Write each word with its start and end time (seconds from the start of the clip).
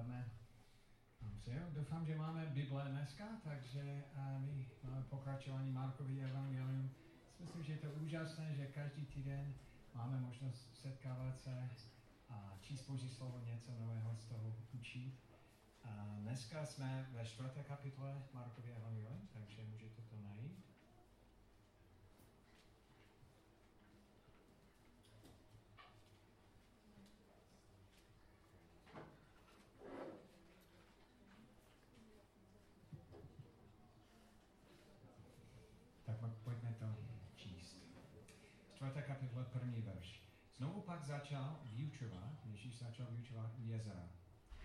odpoledne. 0.00 0.30
Dobře, 1.20 1.66
doufám, 1.72 2.06
že 2.06 2.16
máme 2.16 2.46
Bible 2.46 2.84
dneska, 2.88 3.24
takže 3.44 4.04
my 4.38 4.66
máme 4.82 5.02
pokračování 5.02 5.72
Markovy 5.72 6.20
evangelium. 6.20 6.90
Myslím, 7.40 7.62
že 7.62 7.72
je 7.72 7.78
to 7.78 7.90
úžasné, 7.90 8.54
že 8.54 8.66
každý 8.66 9.06
týden 9.06 9.54
máme 9.94 10.20
možnost 10.20 10.76
setkávat 10.76 11.38
se 11.38 11.70
a 12.28 12.56
číst 12.60 12.88
Boží 12.88 13.08
slovo, 13.08 13.40
něco 13.44 13.72
nového 13.80 14.16
z 14.16 14.24
toho 14.24 14.56
učit. 14.72 15.14
A 15.84 16.16
dneska 16.20 16.66
jsme 16.66 17.08
ve 17.12 17.24
čtvrté 17.24 17.62
kapitole 17.62 18.22
Markovy 18.34 18.72
evangelium, 18.72 19.28
takže 19.32 19.64
můžete 19.64 20.02
to 20.02 20.16
najít. 20.16 20.70
čtvrté 38.80 39.02
kapitola, 39.02 39.44
první 39.44 39.82
verš. 39.82 40.22
Znovu 40.56 40.79
pak 40.90 41.04
začal 41.04 41.60
vyučovat, 41.64 42.46
Ježíš 42.46 42.78
začal 42.78 43.06
vyučovat 43.10 43.50
jezera. 43.58 44.08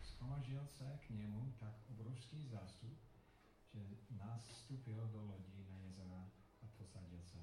Schromažil 0.04 0.68
se 0.68 1.00
k 1.08 1.10
němu 1.10 1.54
tak 1.60 1.74
obrovský 1.88 2.48
zástup, 2.48 2.98
že 3.74 3.80
nastupil 4.10 5.08
do 5.08 5.22
lodi 5.22 5.66
na 5.70 5.78
jezera 5.78 6.32
a 6.62 6.68
posadil 6.78 7.22
se. 7.22 7.38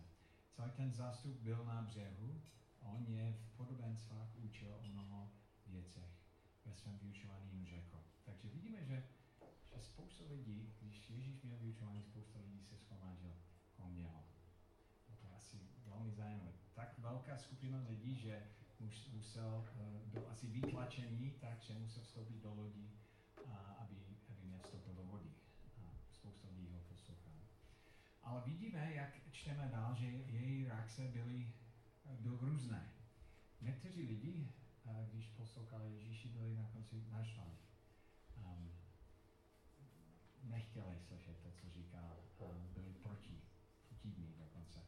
Celý 0.51 0.71
ten 0.71 0.93
zástup 0.93 1.41
byl 1.41 1.65
na 1.65 1.83
břehu 1.83 2.43
a 2.81 2.89
on 2.89 3.07
je 3.07 3.33
v 3.33 3.57
podobenstvách 3.57 4.37
učil 4.37 4.75
o 4.75 4.87
mnoho 4.87 5.31
věcech. 5.67 6.11
Ve 6.65 6.75
svém 6.75 6.99
vyučování 6.99 7.51
jim 7.53 7.67
řekl. 7.67 8.05
Takže 8.25 8.49
vidíme, 8.49 8.85
že, 8.85 9.05
že 9.75 9.83
spousta 9.83 10.25
lidí, 10.29 10.75
když 10.81 11.11
Ježíš 11.11 11.43
měl 11.43 11.59
vyučování, 11.59 12.03
spousta 12.03 12.39
lidí 12.39 12.63
se 12.63 12.77
schromážil 12.77 13.35
kolem 13.77 13.97
něho 13.97 14.23
to 15.23 15.29
je 15.29 15.35
asi 15.35 15.57
velmi 15.85 16.11
zajímavé. 16.11 16.53
Tak 16.75 16.99
velká 16.99 17.39
skupina 17.39 17.85
lidí, 17.89 18.15
že 18.15 18.43
musel, 19.13 19.69
eh, 19.77 20.01
byl 20.07 20.27
asi 20.31 20.47
vytlačený, 20.47 21.31
takže 21.41 21.75
musel 21.75 22.03
vstoupit 22.03 22.43
do 22.43 22.55
lodi, 22.55 22.91
aby, 23.79 23.97
aby 24.29 24.47
nevstoupil 24.49 24.95
do 24.95 25.05
vody. 25.05 25.31
A 25.79 25.95
spousta 26.11 26.49
lidí 26.49 26.69
ho 26.73 26.81
poslouchalo. 26.81 27.37
Ale 28.23 28.43
vidíme, 28.47 28.95
jak 28.95 29.33
čteme 29.33 29.69
dál, 29.73 29.95
že 29.95 30.07
její 30.07 30.65
reakce 30.65 31.09
byly, 31.09 31.53
byly 32.21 32.37
různé. 32.41 32.93
Někteří 33.61 34.03
lidi, 34.03 34.49
eh, 34.87 35.09
když 35.13 35.29
poslouchali 35.29 35.93
Ježíši, 35.95 36.29
byli 36.29 36.55
na 36.55 36.69
konci 36.73 37.05
naštvaní. 37.11 37.59
Um, 38.37 38.73
nechtěli 40.43 40.99
slyšet 41.01 41.39
to, 41.43 41.51
co 41.53 41.71
říkal, 41.71 42.17
um, 42.39 42.69
byli 42.75 42.93
proti 42.93 43.41
divný 44.03 44.35
dokonce. 44.39 44.81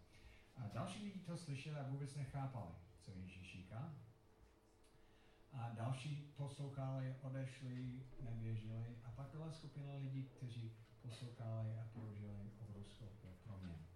A 0.56 0.69
další 0.69 1.05
lidi 1.05 1.19
to 1.19 1.37
slyšeli 1.37 1.77
a 1.77 1.89
vůbec 1.89 2.15
nechápali, 2.15 2.75
co 3.05 3.10
Ježíš 3.10 3.52
říká. 3.52 3.94
A 5.52 5.70
další 5.70 6.33
poslouchali, 6.36 7.16
odešli, 7.22 8.02
nevěřili. 8.20 8.97
A 9.05 9.10
pak 9.10 9.27
byla 9.30 9.52
skupina 9.52 9.94
lidí, 9.94 10.24
kteří 10.24 10.72
poslouchali 11.02 11.78
a 11.78 11.88
prožili 11.92 12.50
obrovskou 12.58 13.08
proměnu. 13.44 13.86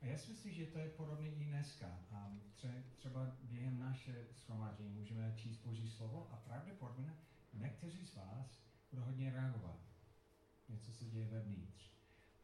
A 0.00 0.06
já 0.06 0.18
si 0.18 0.30
myslím, 0.30 0.52
že 0.52 0.66
to 0.66 0.78
je 0.78 0.88
podobné 0.88 1.28
i 1.28 1.44
dneska. 1.44 1.86
A 2.10 2.32
třeba 2.96 3.36
během 3.42 3.78
naše 3.78 4.26
shromáždění 4.34 4.90
můžeme 4.90 5.34
číst 5.36 5.64
Boží 5.64 5.90
slovo 5.90 6.28
a 6.32 6.36
pravděpodobně 6.36 7.12
někteří 7.52 8.06
z 8.06 8.14
vás 8.14 8.60
budou 8.90 9.04
hodně 9.04 9.32
reagovat. 9.32 9.80
Něco 10.68 10.92
se 10.92 11.04
děje 11.04 11.28
vevnitř 11.28 11.90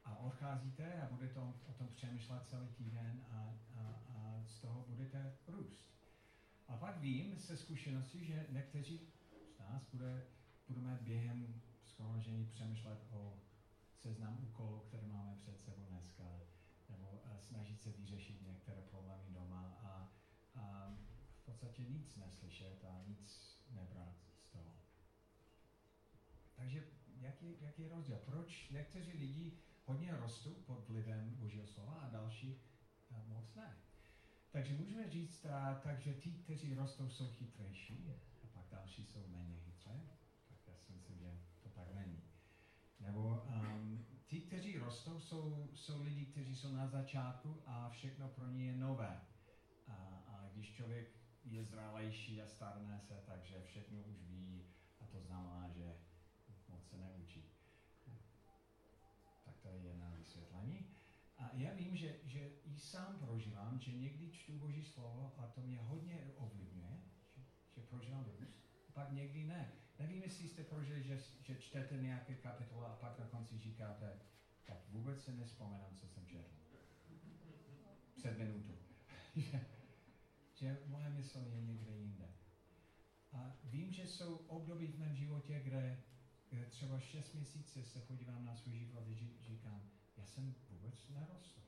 a 0.05 0.17
odcházíte 0.17 1.03
a 1.03 1.07
budete 1.07 1.41
o, 1.41 1.55
o 1.67 1.73
tom 1.73 1.89
přemýšlet 1.89 2.49
celý 2.49 2.69
týden 2.69 3.25
a, 3.31 3.55
a 3.77 4.12
z 4.47 4.61
toho 4.61 4.85
budete 4.89 5.37
růst. 5.47 5.87
A 6.69 6.77
pak 6.77 7.01
vím 7.01 7.39
se 7.39 7.57
zkušenosti, 7.57 8.25
že 8.25 8.47
někteří 8.51 9.01
z 9.57 9.59
nás 9.59 9.83
bude, 9.93 10.27
budeme 10.69 10.99
během 11.03 11.63
schromaždění 11.85 12.47
přemýšlet 12.47 12.99
o 13.11 13.39
seznam 13.97 14.39
úkolů, 14.43 14.81
které 14.89 15.07
máme 15.07 15.37
před 15.37 15.61
sebou 15.61 15.87
dneska, 15.89 16.25
nebo 16.89 17.23
snažit 17.39 17.83
se 17.83 17.91
vyřešit 17.91 18.47
některé 18.47 18.83
problémy 18.83 19.25
doma 19.29 19.79
a, 19.83 20.13
a 20.61 20.97
v 21.43 21.45
podstatě 21.45 21.83
nic 21.83 22.17
neslyšet 22.17 22.85
a 22.85 23.03
nic 23.07 23.59
nebrat 23.71 24.17
z 24.39 24.47
toho. 24.53 24.73
Takže 26.57 26.85
jaký, 27.21 27.57
jaký 27.61 27.83
je 27.83 27.89
rozdíl? 27.89 28.17
Proč 28.17 28.71
někteří 28.71 29.13
lidi 29.13 29.59
hodně 29.85 30.17
rostou 30.17 30.55
pod 30.55 30.89
vlivem 30.89 31.35
Božího 31.35 31.67
slova 31.67 31.93
a 31.93 32.11
další 32.11 32.61
eh, 33.11 33.25
moc 33.29 33.55
ne. 33.55 33.77
Takže 34.53 34.75
můžeme 34.75 35.11
říct, 35.11 35.47
a, 35.47 35.81
takže 35.83 36.15
ti, 36.15 36.33
kteří 36.33 36.75
rostou, 36.75 37.09
jsou 37.09 37.29
chytřejší 37.29 38.11
a 38.11 38.47
pak 38.55 38.65
další 38.71 39.07
jsou 39.07 39.27
méně 39.29 39.61
chytré. 39.61 40.01
Tak 40.49 40.59
já 40.67 40.77
si 40.77 40.93
myslím, 40.93 41.19
že 41.19 41.39
to 41.63 41.69
tak 41.69 41.95
není. 41.95 42.23
Nebo 43.01 43.47
um, 43.47 44.07
ti, 44.27 44.41
kteří 44.41 44.79
rostou, 44.79 45.21
jsou, 45.21 45.69
jsou 45.75 46.03
lidi, 46.03 46.27
kteří 46.27 46.57
jsou 46.57 46.73
na 46.73 46.87
začátku 46.87 47.63
a 47.67 47.91
všechno 47.91 48.29
pro 48.29 48.47
ně 48.47 48.67
je 48.67 48.77
nové. 48.77 49.21
A, 49.89 49.95
a 50.29 50.49
když 50.53 50.75
člověk 50.75 51.09
je 51.45 51.65
zralejší 51.65 52.43
a 52.43 52.47
starne 52.47 53.01
se, 53.01 53.23
takže 53.27 53.63
všechno 53.63 54.03
už 54.03 54.23
ví 54.23 54.67
a 55.01 55.07
to 55.07 55.21
znamená, 55.21 55.69
že 55.69 55.97
moc 56.69 56.89
se 56.89 56.97
neučí. 56.97 57.45
Tak 59.45 59.55
to 59.63 59.69
je 59.69 59.79
jedna 59.79 60.15
vysvětlení. 60.19 60.82
A 61.43 61.51
já 61.55 61.75
vím, 61.75 61.97
že, 61.97 62.17
že 62.25 62.51
i 62.65 62.79
sám 62.79 63.19
prožívám, 63.19 63.81
že 63.81 63.93
někdy 63.93 64.31
čtu 64.33 64.59
Boží 64.59 64.85
slovo 64.85 65.35
a 65.39 65.47
to 65.47 65.61
mě 65.61 65.79
hodně 65.79 66.33
ovlivňuje, 66.37 67.03
že, 67.35 67.43
že 67.75 67.81
prožívám 67.81 68.25
růst, 68.25 68.53
pak 68.93 69.13
někdy 69.13 69.45
ne. 69.45 69.73
Nevím, 69.99 70.23
jestli 70.23 70.49
jste 70.49 70.65
prožili, 70.65 71.03
že, 71.03 71.19
že 71.41 71.55
čtete 71.55 71.97
nějaké 71.97 72.35
kapitoly 72.35 72.87
a 72.87 72.97
pak 72.97 73.19
na 73.19 73.27
konci 73.27 73.59
říkáte, 73.59 74.21
tak 74.65 74.77
vůbec 74.89 75.25
se 75.25 75.33
nespomínám, 75.33 75.97
co 75.97 76.09
jsem 76.09 76.27
četl. 76.27 76.51
Před 78.17 78.39
minutou. 78.39 78.79
že, 79.37 79.61
že 80.55 80.79
moje 80.87 81.11
mysl 81.11 81.39
je 81.39 81.61
někde 81.61 81.97
jinde. 81.97 82.29
A 83.33 83.57
vím, 83.65 83.93
že 83.93 84.07
jsou 84.07 84.37
období 84.37 84.87
v 84.87 84.99
mém 84.99 85.17
životě, 85.17 85.61
kde 85.61 86.03
třeba 86.71 87.01
6 87.01 87.35
měsíce 87.35 87.85
se 87.85 88.01
podívám 88.01 88.45
na 88.45 88.55
svůj 88.55 88.79
život 88.79 88.99
a 88.99 89.05
říkám, 89.45 89.91
já 90.23 90.27
jsem 90.27 90.55
vůbec 90.71 91.09
nerostl. 91.09 91.63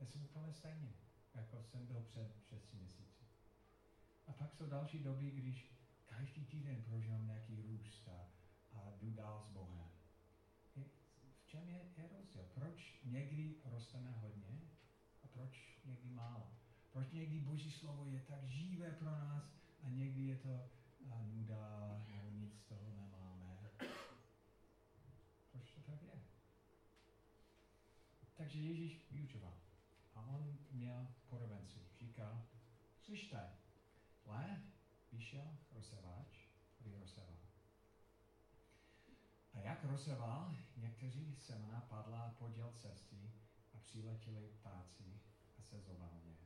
Já 0.00 0.06
jsem 0.06 0.24
úplně 0.24 0.52
stejně, 0.52 0.92
jako 1.34 1.62
jsem 1.62 1.86
byl 1.86 2.00
před 2.02 2.36
6 2.42 2.72
měsíci. 2.72 3.24
A 4.26 4.32
pak 4.32 4.54
jsou 4.54 4.66
další 4.66 4.98
doby, 4.98 5.30
když 5.30 5.72
každý 6.06 6.44
týden 6.46 6.82
prožívám 6.82 7.26
nějaký 7.26 7.62
růst 7.62 8.08
a, 8.08 8.28
a 8.72 8.90
jdu 8.90 9.10
dál 9.10 9.40
s 9.40 9.48
Bohem. 9.48 9.90
V 11.42 11.46
čem 11.46 11.68
je, 11.68 11.92
je 11.96 12.08
rozdíl? 12.08 12.44
Proč 12.54 13.00
někdy 13.04 13.56
rosteme 13.64 14.10
hodně 14.10 14.60
a 15.22 15.26
proč 15.26 15.80
někdy 15.84 16.10
málo? 16.10 16.50
Proč 16.92 17.12
někdy 17.12 17.40
Boží 17.40 17.70
slovo 17.70 18.06
je 18.06 18.20
tak 18.20 18.44
živé 18.44 18.90
pro 18.90 19.10
nás 19.10 19.44
a 19.82 19.88
někdy 19.88 20.26
je 20.26 20.36
to 20.36 20.70
a 21.10 21.22
nuda, 21.22 22.04
nebo 22.08 22.30
nic 22.30 22.60
z 22.60 22.64
toho 22.64 22.92
nemáme. 22.92 23.70
Proč 25.52 25.70
to 25.70 25.80
tak 25.80 26.02
je? 26.02 26.16
Takže 28.46 28.60
Ježíš 28.60 29.06
vyučoval. 29.10 29.54
A 30.14 30.20
on 30.22 30.58
měl 30.70 31.06
podobenci. 31.28 31.78
Říkal, 31.98 32.42
slyšte, 33.00 33.50
le, 34.26 34.62
vyšel 35.12 35.56
rozseváč, 35.72 36.48
aby 36.80 36.98
rozseval. 36.98 37.38
A 39.54 39.58
jak 39.58 39.84
rozseval, 39.84 40.56
někteří 40.76 41.36
semena 41.36 41.80
padla 41.80 42.34
podél 42.38 42.72
cesty 42.72 43.32
a 43.74 43.78
přiletěli 43.78 44.48
ptáci 44.48 45.20
a 45.58 45.62
se 45.62 45.80
zobávně. 45.80 46.36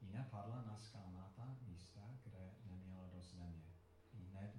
Jiná 0.00 0.24
padla 0.24 0.62
na 0.62 0.78
skalnatá 0.78 1.56
místa, 1.62 2.18
kde 2.24 2.54
neměla 2.64 3.06
do 3.06 3.22
země. 3.22 3.74
Hned 4.12 4.56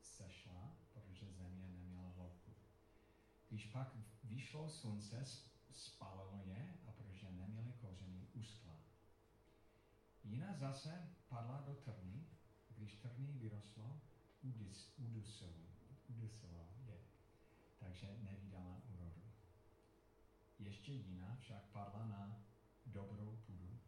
sešla, 0.00 0.76
protože 0.92 1.32
země 1.32 1.68
neměla 1.68 2.08
hloubku. 2.08 2.54
Když 3.48 3.66
pak 3.66 3.94
vyšlo 4.52 4.68
slunce, 4.68 5.24
spalilo 5.70 6.40
je 6.44 6.74
a 6.86 6.92
protože 6.92 7.30
neměli 7.30 7.72
kořeny, 7.72 8.28
uskla. 8.32 8.76
Jiná 10.24 10.54
zase 10.54 11.16
padla 11.28 11.60
do 11.60 11.74
trny, 11.74 12.26
když 12.68 12.94
trny 12.94 13.32
vyrostlo, 13.32 14.00
udusilo, 14.98 15.54
udusilo 16.08 16.68
je, 16.86 16.98
takže 17.78 18.16
nevydala 18.20 18.82
úrodu. 18.94 19.22
Ještě 20.58 20.92
jiná 20.92 21.36
však 21.36 21.64
padla 21.64 22.06
na 22.06 22.44
dobrou 22.86 23.36
půdu, 23.36 23.80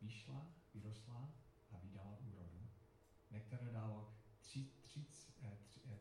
vyšla, 0.00 0.52
vyrostla 0.74 1.32
a 1.70 1.78
vydala 1.78 2.18
úrodu. 2.18 2.70
Některé 3.30 3.72
dalo 3.72 4.14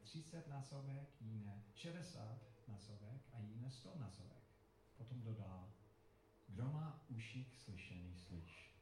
30 0.02 0.48
násobek, 0.48 1.22
jiné 1.22 1.64
60 1.74 2.59
násobek 2.70 3.22
a 3.34 3.40
jiné 3.40 3.72
100 3.72 3.98
násobek. 4.00 4.44
Potom 4.98 5.22
dodá, 5.22 5.74
kdo 6.48 6.64
má 6.72 7.06
uši 7.10 7.46
k 7.46 7.56
slyšení, 7.56 8.16
slyš. 8.16 8.74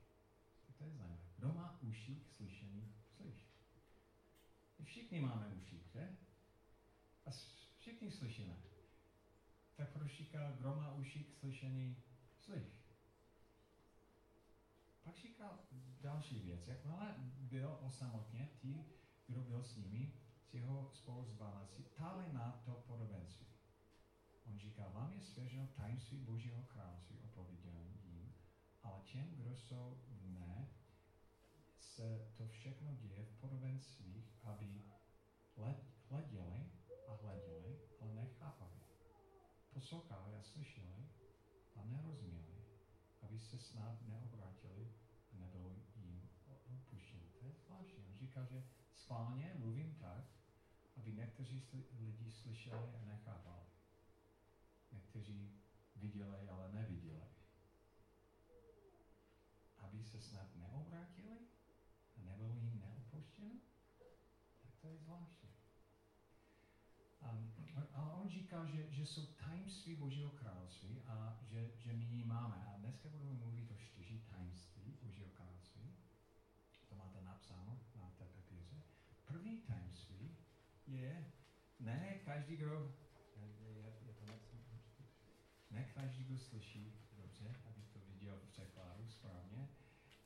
To 0.78 0.84
je 0.84 0.90
zajímavé. 0.90 1.18
Kdo 1.38 1.54
má 1.54 1.80
uši 1.82 2.16
k 2.16 2.32
slyšení, 2.32 2.94
slyš. 3.18 3.48
Všichni 4.84 5.20
máme 5.20 5.48
uši, 5.48 5.82
že? 5.94 6.18
A 7.26 7.30
všichni 7.80 8.12
slyšíme. 8.12 8.58
Tak 9.76 9.90
proč 9.94 10.18
říká, 10.18 10.52
kdo 10.52 10.76
má 10.76 10.94
uši 10.94 11.24
k 11.24 11.34
slyšení, 11.34 11.96
slyš. 12.40 12.88
Pak 15.04 15.18
říkal 15.18 15.60
další 16.02 16.40
věc. 16.40 16.68
Jakmile 16.68 17.16
byl 17.40 17.78
osamotně, 17.82 18.50
ti, 18.62 18.86
kdo 19.28 19.42
byl 19.42 19.64
s 19.64 19.76
nimi, 19.76 20.14
s 20.50 20.54
jeho 20.54 20.92
spolu 20.94 21.26
s 21.26 21.38
táli 21.94 22.34
na 22.34 22.62
to 22.66 22.84
podobenství. 22.88 23.57
On 24.48 24.60
říká, 24.60 24.90
vám 24.90 25.14
je 25.14 25.22
svěřeno 25.22 25.68
tajemství 25.68 26.18
Božího 26.20 26.64
království 26.64 27.20
opověděním, 27.20 28.34
ale 28.84 29.02
těm, 29.02 29.36
kdo 29.36 29.56
jsou 29.56 29.98
v 30.08 30.28
mne, 30.28 30.70
se 31.80 32.32
to 32.38 32.48
všechno 32.48 32.96
děje 32.96 33.26
v 33.26 33.40
podobenstvích, 33.40 34.36
aby 34.44 34.84
hleděli 36.10 36.72
a 37.08 37.14
hleděli, 37.14 37.80
ale 38.00 38.14
nechápali. 38.14 38.80
Poslouchali 39.74 40.36
a 40.36 40.44
slyšeli 40.44 41.10
a 41.76 41.84
nerozuměli, 41.84 42.66
aby 43.22 43.40
se 43.40 43.60
snad 43.60 44.02
neobrátili 44.02 44.92
a 45.32 45.38
nebylo 45.38 45.72
jim 45.96 46.30
opuštěno. 46.66 47.24
To 47.40 47.46
je 47.46 47.54
zvláštní. 47.54 48.06
On 48.06 48.18
říká, 48.18 48.46
že 48.46 48.64
schválně 48.94 49.54
mluvím 49.58 49.96
tak, 49.96 50.24
aby 50.98 51.14
někteří 51.14 51.64
lidi 52.00 52.32
slyšeli 52.32 52.96
a 52.96 53.06
nechápali. 53.06 53.57
Někteří 55.18 55.52
viděli, 55.96 56.50
ale 56.50 56.72
neviděli. 56.72 57.22
Aby 59.78 60.04
se 60.04 60.22
snad 60.22 60.56
neobrátili 60.56 61.38
a 62.18 62.22
nebylo 62.22 62.56
jim 62.56 62.80
neopuštěno? 62.80 63.56
Tak 64.62 64.76
to 64.82 64.88
je 64.88 64.98
zvláštní. 64.98 65.50
Um, 67.22 67.54
ale 67.94 68.14
on 68.14 68.30
říká, 68.30 68.66
že, 68.66 68.92
že 68.92 69.06
jsou 69.06 69.26
tajemství 69.26 69.96
Božího 69.96 70.30
království 70.30 71.02
a 71.08 71.40
že, 71.42 71.72
že 71.78 71.94
my 71.94 72.06
ji 72.06 72.24
máme. 72.24 72.66
A 72.66 72.78
dneska 72.78 73.10
budeme 73.10 73.34
mluvit 73.34 73.72
o 73.72 73.78
čtyři 73.78 74.20
tajemství 74.30 74.98
Božího 75.04 75.30
království. 75.30 75.96
To 76.90 76.96
máte 76.96 77.22
napsáno 77.22 77.82
na 77.96 78.10
té 78.10 78.26
papíře. 78.26 78.84
První 79.26 79.62
tajemství 79.62 80.38
je, 80.88 81.32
ne 81.80 82.20
každý, 82.26 82.58
kdo, 82.58 82.96
je, 83.36 83.98
je 84.08 84.14
to 84.14 84.26
napsáno, 84.26 84.58
ne 85.72 85.84
každý, 86.02 86.24
kdo 86.24 86.38
slyší 86.38 86.94
dobře, 87.18 87.56
aby 87.66 87.82
to 87.94 88.00
viděl 88.00 88.40
v 88.40 88.48
překladu 88.48 89.10
správně, 89.10 89.70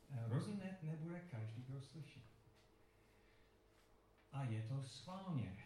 eh, 0.10 0.28
rozumět 0.28 0.84
nebude 0.84 1.20
každý, 1.20 1.64
kdo 1.64 1.82
slyší. 1.82 2.24
A 4.32 4.44
je 4.44 4.62
to 4.68 4.84
schválně 4.84 5.58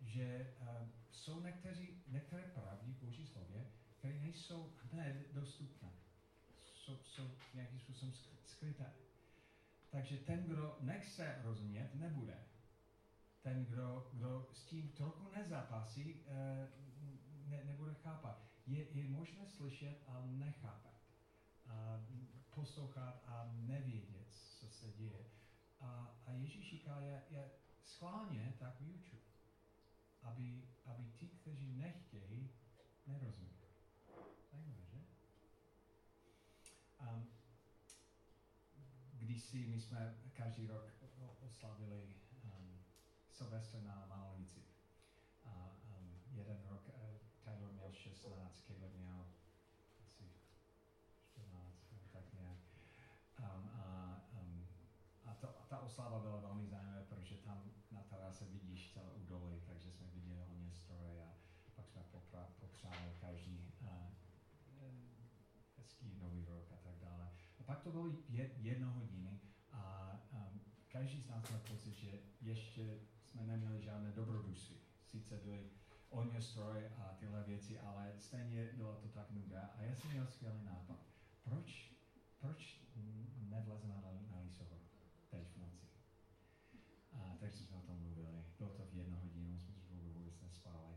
že 0.00 0.54
uh, 0.60 0.88
jsou 1.12 1.40
někteří, 1.40 2.02
některé 2.08 2.42
pravdy 2.42 2.92
v 2.92 3.04
Boží 3.04 3.26
slově, 3.26 3.66
které 3.98 4.20
nejsou 4.20 4.72
hned 4.82 5.32
dostupné. 5.32 5.88
Jsou, 6.74 6.96
jsou 7.04 7.30
nějakým 7.54 7.80
způsobem 7.80 8.14
skryté. 8.44 8.92
Takže 9.90 10.16
ten, 10.16 10.44
kdo 10.44 10.78
nechce 10.80 11.40
rozumět, 11.42 11.94
nebude. 11.94 12.38
Ten, 13.42 13.64
kdo, 13.64 14.10
kdo 14.12 14.48
s 14.52 14.64
tím 14.64 14.88
trochu 14.88 15.30
nezapasí, 15.36 16.14
uh, 16.14 16.28
ne, 17.48 17.64
nebude 17.64 17.94
chápat. 17.94 18.47
Je, 18.68 18.86
je 18.92 19.08
možné 19.08 19.46
slyšet 19.46 20.04
a 20.06 20.22
nechápat. 20.26 21.00
A 21.66 22.04
poslouchat 22.54 23.22
a 23.26 23.50
nevědět, 23.52 24.28
co 24.60 24.68
se 24.68 24.92
děje. 24.92 25.24
A, 25.80 26.16
a 26.26 26.32
Ježíš 26.32 26.70
říká, 26.70 27.00
je, 27.00 27.22
je 27.30 27.50
schválně 27.82 28.54
tak 28.58 28.80
vyučuji 28.80 29.28
aby, 30.22 30.62
aby 30.84 31.04
ti, 31.16 31.28
kteří 31.28 31.72
nechtějí, 31.76 32.50
nerozuměli. 33.06 33.68
Zajímavé, 34.52 34.86
že? 34.92 35.00
Um, 37.00 37.28
když 39.12 39.42
si 39.42 39.66
my 39.66 39.80
jsme 39.80 40.18
každý 40.32 40.66
rok 40.66 40.92
oslavili 41.40 42.14
um, 42.44 42.84
Silvestra 43.30 43.80
na 43.80 44.06
Malonici. 44.06 44.62
A 45.44 45.76
um, 45.98 46.20
jeden 46.30 46.62
rok 46.68 46.88
uh, 46.88 47.27
Taylor 47.48 47.72
měl 47.72 47.92
16, 47.92 48.60
Caleb 48.66 48.94
měl 48.96 49.26
asi 50.04 50.24
14, 51.22 51.94
tak 52.12 52.32
nějak. 52.34 52.58
Um, 53.38 53.70
a, 53.74 54.20
um, 54.40 54.66
a 55.24 55.34
to, 55.34 55.46
ta 55.68 55.78
oslava 55.78 56.20
byla 56.20 56.40
velmi 56.40 56.66
zajímavá, 56.66 57.02
protože 57.02 57.36
tam 57.36 57.62
na 57.90 58.02
terase 58.02 58.44
vidíš 58.44 58.92
celé 58.92 59.12
údolí, 59.12 59.60
takže 59.66 59.92
jsme 59.92 60.06
viděli 60.06 60.44
hodně 60.48 60.72
stroje 60.72 61.24
a 61.24 61.34
pak 61.76 61.88
jsme 61.88 62.02
popra, 62.10 62.48
popřáli 62.60 63.12
každý 63.20 63.72
uh, 63.80 63.88
hezký 65.76 66.14
nový 66.18 66.44
rok 66.44 66.72
a 66.72 66.76
tak 66.76 66.98
dále. 66.98 67.30
A 67.60 67.62
pak 67.62 67.80
to 67.80 67.90
bylo 67.90 68.12
jedno 68.58 68.92
hodiny 68.92 69.40
a 69.72 70.12
um, 70.32 70.60
každý 70.88 71.22
z 71.22 71.28
nás 71.28 71.48
měl 71.48 71.60
pocit, 71.60 71.94
že 71.94 72.18
ještě 72.40 73.00
jsme 73.24 73.46
neměli 73.46 73.82
žádné 73.82 74.12
dobrodružství. 74.12 74.76
Sice 75.04 75.36
byly 75.36 75.70
ohně 76.10 76.42
stroje 76.42 76.92
a 76.96 77.14
tyhle 77.20 77.42
věci, 77.42 77.80
ale 77.80 78.12
stejně 78.18 78.72
bylo 78.72 78.94
to 78.94 79.08
tak 79.08 79.30
nuda. 79.30 79.60
A 79.60 79.82
já 79.82 79.96
jsem 79.96 80.10
měl 80.10 80.26
skvělý 80.26 80.64
nápad. 80.64 80.98
Proč, 81.44 81.92
proč 82.38 82.80
nevlezeme 83.48 83.94
na, 83.94 84.12
na 84.30 84.40
Lisohoru 84.40 84.84
teď 85.30 85.48
v 85.48 85.58
noci? 85.58 85.86
A 87.12 87.36
takže 87.40 87.64
jsme 87.64 87.76
o 87.76 87.80
tom 87.80 87.98
mluvili. 87.98 88.44
Bylo 88.58 88.70
to 88.70 88.86
v 88.86 88.94
jednu 88.94 89.18
hodinu, 89.20 89.58
jsme 89.58 89.74
spolu 89.74 90.12
vůbec 90.12 90.40
nespali. 90.40 90.94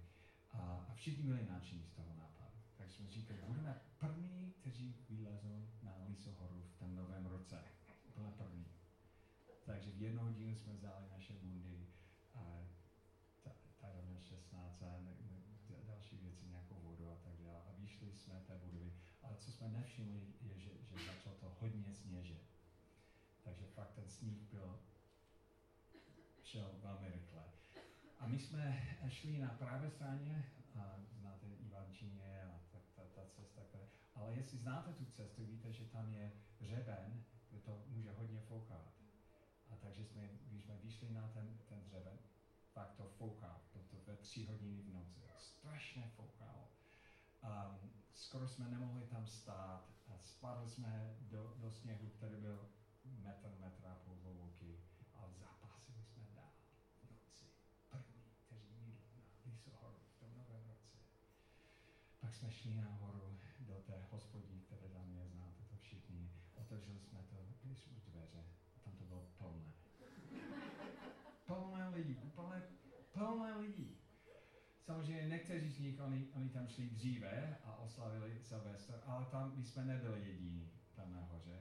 A, 0.51 0.85
a 0.89 0.93
všichni 0.93 1.23
byli 1.23 1.45
nadšení 1.49 1.85
z 1.85 1.91
toho 1.91 2.15
nápadu. 2.15 2.51
Takže 2.77 2.93
jsme 2.93 3.11
říkali, 3.11 3.39
budeme 3.47 3.81
první, 3.99 4.53
kteří 4.61 4.95
vylezou 5.09 5.69
na 5.83 5.95
Lisohoru 6.07 6.63
v 6.75 6.79
tom 6.79 6.95
novém 6.95 7.25
roce. 7.25 7.63
Byla 8.15 8.31
první. 8.31 8.65
Takže 9.65 9.91
v 9.91 10.01
jednu 10.01 10.23
hodinu 10.23 10.55
jsme 10.55 10.73
vzali 10.73 11.05
naše 11.11 11.33
bundy 11.33 11.87
a 12.33 12.67
tady 13.81 14.01
měl 14.01 14.21
16 14.21 14.83
a 14.83 14.85
ne, 14.85 15.15
ne, 15.69 15.75
další 15.87 16.17
věci, 16.17 16.45
nějakou 16.47 16.75
vodu 16.75 17.11
a 17.11 17.15
tak 17.15 17.33
dále. 17.45 17.61
A 17.67 17.71
vyšli 17.77 18.13
jsme 18.13 18.41
té 18.47 18.57
budovy. 18.57 18.93
Ale 19.21 19.37
co 19.37 19.50
jsme 19.61 19.69
nevšimli, 19.69 20.33
je, 20.41 20.59
že, 20.59 20.69
že 20.89 21.05
začalo 21.05 21.35
to 21.35 21.55
hodně 21.59 21.93
sněžit. 21.93 22.41
Takže 23.43 23.65
fakt 23.65 23.91
ten 23.95 24.09
sníh 24.09 24.41
byl 24.51 24.79
šel 26.43 26.71
velmi 26.81 27.09
rychle. 27.09 27.43
A 28.19 28.27
my 28.27 28.39
jsme 28.39 28.97
šli 29.09 29.37
na 29.37 29.49
pravé 29.49 29.89
straně, 29.91 30.45
a 30.75 30.99
znáte 31.19 31.47
Ivančině 31.47 32.43
a 32.43 32.59
ta, 32.71 32.79
ta, 32.95 33.03
ta 33.15 33.21
cesta, 33.29 33.61
která, 33.63 33.83
ale 34.15 34.35
jestli 34.35 34.57
znáte 34.57 34.93
tu 34.93 35.05
cestu, 35.05 35.45
víte, 35.45 35.73
že 35.73 35.85
tam 35.85 36.13
je 36.13 36.31
řeben, 36.61 37.23
kde 37.49 37.59
to 37.59 37.83
může 37.87 38.11
hodně 38.11 38.41
foukat. 38.41 38.93
A 39.69 39.75
takže 39.75 40.05
jsme, 40.05 40.29
když 40.43 40.63
jsme 40.63 40.77
vyšli 40.77 41.13
na 41.13 41.27
ten, 41.27 41.57
ten 41.69 41.83
řeben, 41.89 42.19
tak 42.73 42.93
to 42.93 43.07
fouká, 43.07 43.61
bylo 43.73 43.85
to 43.85 43.97
ve 44.05 44.15
tři 44.15 44.45
hodiny 44.45 44.81
v 44.81 44.93
noci. 44.93 45.21
Strašně 45.37 46.11
foukalo. 46.15 46.67
Um, 47.43 48.00
skoro 48.21 48.47
jsme 48.47 48.69
nemohli 48.69 49.03
tam 49.07 49.27
stát 49.27 49.89
a 50.07 50.17
spadli 50.23 50.69
jsme 50.69 51.17
do, 51.21 51.53
do 51.57 51.71
sněhu, 51.71 52.09
který 52.09 52.35
byl 52.35 52.69
metr, 53.05 53.55
metr 53.59 53.85
a 53.85 53.95
půl 53.95 54.17
hluboký, 54.23 54.79
ale 55.13 55.33
zápasili 55.33 56.03
jsme 56.03 56.23
dál 56.35 56.51
v 57.03 57.11
noci. 57.11 57.45
První, 57.89 58.23
kteří 58.45 58.75
jdou 58.75 58.85
na 58.85 59.23
Lisohoru 59.45 59.99
v 60.15 60.19
tom 60.19 60.29
novém 60.35 60.67
roce. 60.67 60.97
Pak 62.19 62.35
jsme 62.35 62.51
šli 62.51 62.73
nahoru 62.73 63.39
do 63.59 63.75
té 63.75 64.05
hospodí, 64.11 64.59
které 64.59 64.89
tam 64.89 65.11
je, 65.13 65.27
znáte 65.27 65.63
to 65.63 65.75
všichni. 65.75 66.31
Otevřeli 66.55 66.99
jsme 66.99 67.23
to, 67.23 67.45
když 67.63 67.87
už 67.87 68.01
dveře, 68.01 68.45
a 68.75 68.79
tam 68.79 68.97
to 68.97 69.05
bylo 69.05 69.27
plné. 69.37 69.73
plné 71.45 71.89
lidí, 71.89 72.15
plné, 72.35 72.63
plné 73.13 73.57
lidí. 73.57 73.90
Samozřejmě 74.91 75.27
někteří 75.27 75.71
z 75.71 75.79
nich, 75.79 75.99
oni, 75.99 76.27
oni 76.35 76.49
tam 76.49 76.67
šli 76.67 76.87
dříve 76.89 77.57
a 77.65 77.75
oslavili 77.75 78.39
Silvestr, 78.41 79.01
ale 79.05 79.25
tam 79.25 79.53
my 79.55 79.65
jsme 79.65 79.85
nebyli 79.85 80.27
jediní 80.27 80.71
tam 80.95 81.13
nahoře. 81.13 81.59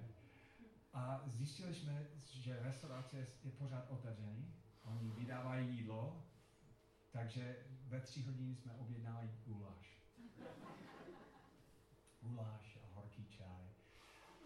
A 0.93 1.23
zjistili 1.27 1.75
jsme, 1.75 2.07
že 2.33 2.63
restaurace 2.63 3.27
je 3.45 3.51
pořád 3.51 3.91
otevřený, 3.91 4.55
oni 4.83 5.11
vydávají 5.11 5.77
jídlo, 5.77 6.27
takže 7.11 7.57
ve 7.87 8.01
tři 8.01 8.23
hodiny 8.23 8.55
jsme 8.55 8.73
objednali 8.75 9.31
guláš. 9.47 9.99
guláš 12.23 12.79
a 12.85 12.95
horký 12.95 13.27
čaj 13.27 13.67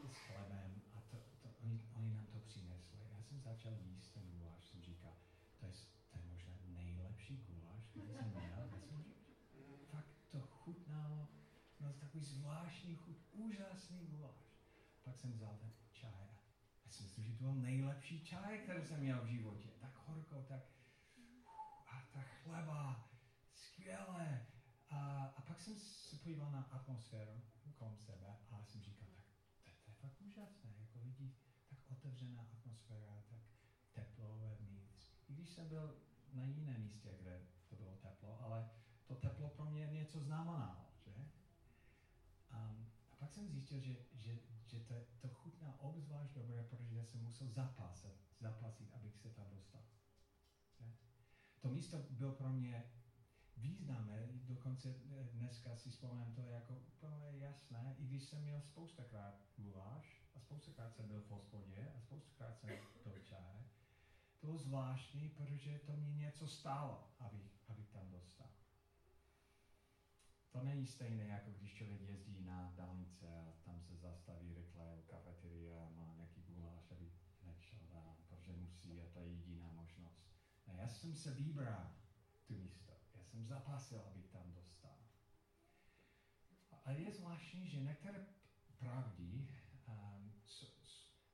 s 0.09 0.17
chlebem 0.17 0.83
a 0.95 1.01
to, 1.11 1.17
to, 1.43 1.49
oni, 1.65 1.81
oni 1.95 2.15
nám 2.15 2.27
to 2.27 2.39
přinesli. 2.39 2.99
Já 3.11 3.23
jsem 3.23 3.41
začal 3.41 3.73
jíst 3.73 4.15
ten 4.15 4.23
guláš, 4.31 4.65
jsem 4.65 4.83
říkal, 4.83 5.17
to 5.61 5.67
je 5.67 5.73
zvláštní 12.25 12.97
chuť, 12.97 13.17
úžasný 13.33 14.07
guláš. 14.07 14.45
Pak 15.03 15.19
jsem 15.19 15.33
vzal 15.33 15.57
ten 15.61 15.73
čaj 15.93 16.11
a 16.11 16.41
já 16.85 16.91
si 16.91 17.03
myslím, 17.03 17.25
že 17.25 17.33
to 17.33 17.43
byl 17.43 17.55
nejlepší 17.55 18.25
čaj, 18.25 18.59
který 18.59 18.83
jsem 18.83 19.01
měl 19.01 19.25
v 19.25 19.27
životě. 19.27 19.69
Tak 19.81 19.91
horko, 20.07 20.43
tak 20.43 20.63
a 21.87 22.09
ta 22.13 22.23
chleba, 22.23 23.09
skvělé. 23.53 24.47
A, 24.91 25.25
a 25.37 25.41
pak 25.41 25.61
jsem 25.61 25.75
se 25.77 26.17
podíval 26.17 26.51
na 26.51 26.63
atmosféru 26.63 27.43
kolem 27.75 27.99
sebe 27.99 28.37
a 28.51 28.65
jsem 28.65 28.83
říkal, 28.83 29.09
tak 29.65 29.75
to, 29.85 29.85
to 29.85 29.91
je 29.91 29.95
fakt 29.95 30.21
úžasné, 30.21 30.71
jako 30.81 30.99
lidi, 31.01 31.35
tak 31.69 31.79
otevřená 31.91 32.43
atmosféra, 32.43 33.23
tak 33.29 33.41
teplo 33.93 34.39
vevnitř. 34.39 35.09
I 35.29 35.35
když 35.35 35.49
jsem 35.49 35.69
byl 35.69 35.97
na 36.33 36.45
jiném 36.45 36.83
místě, 36.83 37.17
kde 37.21 37.43
to 37.69 37.77
bylo 37.77 37.97
teplo, 37.97 38.41
ale 38.43 38.71
to 39.07 39.15
teplo 39.15 39.49
pro 39.49 39.65
mě 39.65 39.87
něco 39.87 40.21
znamenalo, 40.21 40.85
pak 43.25 43.33
jsem 43.33 43.49
zjistil, 43.49 43.81
že, 43.81 43.97
že, 44.15 44.39
že 44.67 44.81
to, 44.81 44.95
to 45.21 45.29
chutná 45.29 45.81
obzvlášť 45.81 46.35
dobré, 46.35 46.63
protože 46.63 47.05
jsem 47.05 47.23
musel 47.23 47.49
zapasit, 47.49 48.17
zapasit, 48.41 48.93
abych 48.95 49.17
se 49.17 49.31
tam 49.31 49.47
dostal. 49.51 49.83
Že? 50.81 50.93
To 51.61 51.69
místo 51.69 51.99
bylo 52.11 52.33
pro 52.33 52.49
mě 52.49 52.85
významné, 53.57 54.29
dokonce 54.33 54.95
dneska 55.33 55.77
si 55.77 55.91
vzpomínám 55.91 56.35
to 56.35 56.41
jako 56.43 56.75
úplně 56.75 57.33
jasné, 57.39 57.95
i 57.99 58.05
když 58.05 58.25
jsem 58.25 58.43
měl 58.43 58.61
spoustakrát 58.61 59.35
guláš 59.57 60.23
a 60.35 60.41
spoustakrát 60.41 60.95
jsem 60.95 61.09
byl 61.09 61.23
v 61.23 61.29
hospodě 61.29 61.93
a 61.97 62.01
spoustakrát 62.01 62.59
jsem 62.59 62.71
to 63.03 63.19
čaje, 63.19 63.69
to 64.41 64.47
bylo 64.47 64.59
zvláštní, 64.59 65.29
protože 65.29 65.79
to 65.79 65.97
mě 65.97 66.15
něco 66.15 66.49
stálo, 66.49 67.15
abych, 67.19 67.61
abych 67.69 67.89
tam 67.89 68.11
dostal. 68.11 68.54
To 70.55 70.63
není 70.63 70.87
stejné, 70.87 71.25
jako 71.25 71.51
když 71.51 71.75
člověk 71.75 72.01
jezdí 72.01 72.41
na 72.41 72.73
dálnice 72.77 73.27
a 73.39 73.53
tam 73.65 73.81
se 73.81 73.97
zastaví 73.97 74.55
rychle 74.55 74.97
u 74.97 75.03
kafeterie 75.03 75.81
a 75.81 75.89
má 75.89 76.15
nějaký 76.15 76.43
guláš, 76.43 76.91
aby 76.91 77.13
nešel 77.43 77.79
dál, 77.93 78.17
protože 78.17 78.53
musí 78.53 79.01
a 79.01 79.07
to 79.13 79.19
je 79.19 79.27
jediná 79.27 79.73
možnost. 79.73 80.23
Ne, 80.67 80.75
já 80.79 80.89
jsem 80.89 81.15
se 81.15 81.35
vybral 81.35 81.91
tu 82.47 82.55
místo. 82.55 82.93
Já 83.15 83.25
jsem 83.25 83.47
zapasil, 83.47 84.01
abych 84.01 84.29
tam 84.29 84.53
dostal. 84.53 84.99
A 86.85 86.91
je 86.91 87.13
zvláštní, 87.13 87.69
že 87.69 87.81
některé 87.81 88.27
pravdy 88.79 89.49
um, 89.87 90.33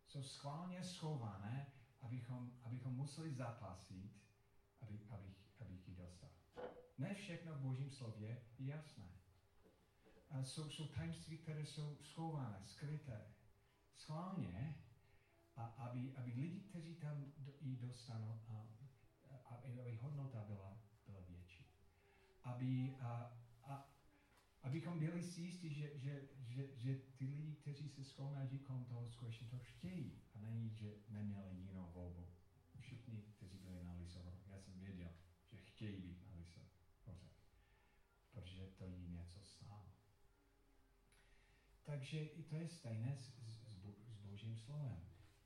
jsou 0.07 0.23
schválně 0.23 0.85
schované, 0.85 1.67
abychom, 2.01 2.53
abychom 2.63 2.95
museli 2.95 3.35
zapasit, 3.35 4.13
aby, 4.81 5.01
abych, 5.09 5.37
abych 5.61 5.89
ji 5.89 5.95
dostal. 5.95 6.40
Ne 6.99 7.15
všechno 7.15 7.55
v 7.55 7.61
Božím 7.61 7.91
slově 7.91 8.43
je 8.59 8.67
jasné. 8.67 9.11
A 10.31 10.45
jsou, 10.45 10.71
jsou 10.71 10.89
tajemství, 10.89 11.39
které 11.39 11.67
jsou 11.67 11.99
schované, 12.03 12.63
skryté. 12.65 13.25
Schválně, 13.97 14.75
a 15.57 15.65
aby, 15.65 16.13
aby 16.17 16.33
lidi, 16.33 16.61
kteří 16.61 16.95
tam 16.95 17.33
do, 17.39 17.53
dostanou, 17.87 18.41
a, 18.49 19.35
a, 19.35 19.55
aby 19.55 19.97
hodnota 19.97 20.45
byla, 20.45 20.79
byla 21.07 21.21
větší. 21.29 21.67
Aby, 22.45 22.97
a, 23.01 23.37
a, 23.63 23.89
abychom 24.63 24.99
byli 24.99 25.23
si 25.23 25.41
jistí, 25.41 25.75
že, 25.75 25.99
že, 25.99 26.29
že, 26.41 26.77
že 26.77 26.95
ty 27.17 27.25
lidi, 27.25 27.55
kteří 27.55 27.89
se 27.89 28.05
schromáždí 28.05 28.59
kolem 28.59 28.85
toho, 28.85 29.09
skutečně 29.09 29.47
to 29.47 29.59
chtějí. 29.59 30.23
A 30.35 30.39
není, 30.41 30.71
že 30.71 30.95
neměli 31.09 31.57
jinou 31.57 31.91
volbu. 31.93 32.27
Všichni, 32.81 33.23
kteří 33.37 33.59
byli 33.59 33.85
na 33.85 33.95
Lisovo, 33.95 34.39
já 34.47 34.59
jsem 34.59 34.81
věděl, 34.81 35.11
že 35.53 35.57
chtějí 35.57 36.01
být 36.01 36.27
na 36.27 36.37
Lisovo. 36.37 36.67
Protože 38.31 38.67
to 38.67 38.87
jí 38.87 39.09
něco 39.09 39.45
stálo. 39.45 39.93
Takže 41.91 42.19
i 42.19 42.43
to 42.43 42.57
je 42.57 42.69
stejné 42.69 43.17
s, 43.17 43.35
s, 43.51 43.67
s 44.07 44.19
Božím 44.23 44.57
slovem. 44.57 45.01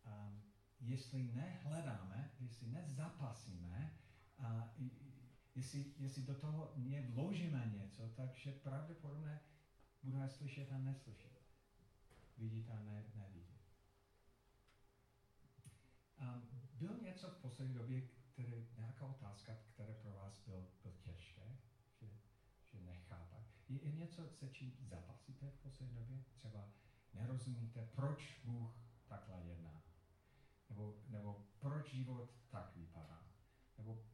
Um, 0.05 0.43
jestli 0.81 1.23
nehledáme, 1.23 2.31
jestli 2.41 2.67
nezapasíme, 2.67 3.99
a 4.39 4.75
jestli, 5.55 5.95
jestli 5.99 6.23
do 6.23 6.35
toho 6.35 6.73
nevložíme 6.77 7.73
něco, 7.75 8.09
takže 8.09 8.53
pravděpodobně 8.53 9.41
budeme 10.03 10.29
slyšet 10.29 10.73
a 10.73 10.79
neslyšet. 10.79 11.43
Vidět 12.39 12.71
a 12.71 12.81
ne, 12.81 13.05
nevidět. 13.15 13.61
Um, 16.21 16.49
byl 16.75 16.99
něco 17.03 17.31
v 17.31 17.37
poslední 17.37 17.75
době, 17.75 18.01
které, 18.33 18.67
nějaká 18.77 19.07
otázka, 19.07 19.55
která 19.55 19.95
pro 20.03 20.13
vás 20.13 20.39
byl, 20.47 20.67
byl 20.83 20.93
nechápat. 21.07 21.34
Je, 23.75 23.89
je 23.89 23.93
něco, 23.93 24.29
se 24.29 24.49
čím 24.49 24.77
zapasíte 24.81 25.51
v 25.51 25.63
poslední 25.63 25.95
době? 25.95 26.25
Třeba 26.35 26.69
nerozumíte, 27.15 27.89
proč 27.95 28.41
Bůh 28.45 28.71
takhle 29.07 29.43
jedná? 29.45 29.83
Nebo, 30.69 31.03
nebo 31.09 31.47
proč 31.59 31.91
život 31.91 32.31
tak 32.51 32.77
vypadá? 32.77 33.27
Nebo, 33.79 34.05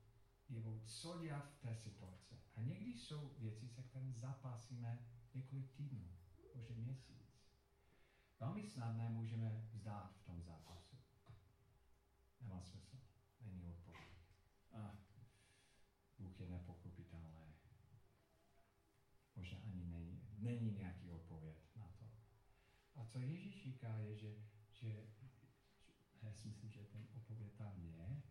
nebo 0.48 0.80
co 0.84 1.18
dělat 1.18 1.50
v 1.50 1.60
té 1.60 1.76
situaci? 1.76 2.40
A 2.56 2.60
někdy 2.60 2.90
jsou 2.90 3.34
věci, 3.38 3.68
se 3.68 3.82
kterými 3.82 4.14
zapasíme 4.14 4.98
několik 5.34 5.72
týdnů, 5.72 6.16
možná 6.54 6.76
měsíc. 6.76 7.40
Velmi 8.40 8.64
snadné 8.64 9.08
můžeme 9.08 9.50
vzdát 9.72 10.16
v 10.16 10.24
tom 10.24 10.42
zápasu. 10.42 10.96
Nemá 12.40 12.62
smysl. 12.62 12.96
Není 13.40 13.66
odpověď. 13.66 14.14
Ah, 14.72 14.96
Bůh 16.18 16.40
je 16.40 16.48
nepochopitelný. 16.48 17.40
Možná 19.36 19.58
ani 19.58 19.80
není, 20.40 20.72
nějaký 20.72 21.10
odpověď 21.10 21.56
na 21.76 21.88
to. 21.98 22.04
A 22.94 23.04
co 23.04 23.20
Ježíš 23.20 23.62
říká 23.62 23.96
je, 23.96 24.16
že, 24.16 24.34
že 24.72 25.06
já 26.22 26.32
si 26.32 26.48
myslím, 26.48 26.70
že 26.70 26.84
ten 26.84 27.06
odpověď 27.12 27.52
tam 27.56 27.82
je 27.82 28.22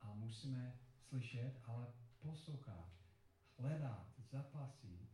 a 0.00 0.14
musíme 0.14 0.78
slyšet, 1.00 1.60
ale 1.64 1.92
poslouchat, 2.18 2.92
hledat, 3.56 4.14
zapasit. 4.30 5.08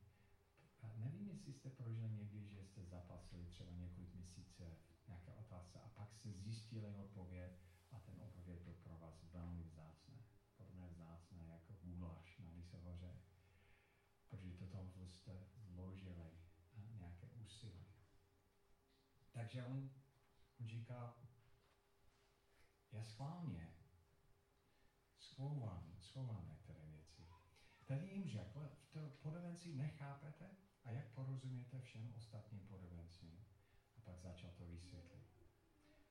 A 0.82 0.92
nevím, 0.96 1.28
jestli 1.28 1.52
jste 1.52 1.70
prožili 1.70 2.10
někdy, 2.10 2.48
že 2.48 2.64
jste 2.64 2.84
zapasili 2.84 3.46
třeba 3.46 3.72
několik 3.72 4.14
měsíců 4.14 4.64
nějaké 5.08 5.32
otázce 5.32 5.80
a 5.80 5.88
pak 5.88 6.12
jste 6.12 6.32
zjistili 6.32 6.94
odpověď 6.94 7.52
a 7.90 7.98
ten 7.98 8.20
odpověď 8.20 8.62
byl 8.62 8.74
pro 8.74 8.98
vás 8.98 9.24
velmi 9.32 9.64
vzácné. 9.64 10.14
Podobné 10.56 10.88
vzácné 10.88 11.44
jako 11.46 11.72
guláš 11.82 12.38
na 12.38 12.50
Lisohoře. 12.50 13.14
Protože 14.28 14.66
toho 14.66 14.90
jste 15.06 15.46
vložili 15.56 16.30
úsilí. 17.44 17.86
Takže 19.32 19.64
on, 19.64 19.90
on 20.60 20.68
říká, 20.68 21.14
já 22.92 23.04
schválně 23.04 23.74
schouvám, 25.18 25.96
schouvám 26.00 26.48
některé 26.48 26.86
věci. 26.86 27.28
Tady 27.84 28.06
jim 28.08 28.28
řekl, 28.28 28.68
v 28.82 28.92
to 28.92 29.10
podobenci 29.22 29.74
nechápete 29.74 30.50
a 30.84 30.90
jak 30.90 31.14
porozuměte 31.14 31.80
všem 31.80 32.14
ostatním 32.16 32.66
podobencím. 32.66 33.44
A 33.96 34.00
pak 34.00 34.20
začal 34.20 34.50
to 34.50 34.66
vysvětlit. 34.66 35.24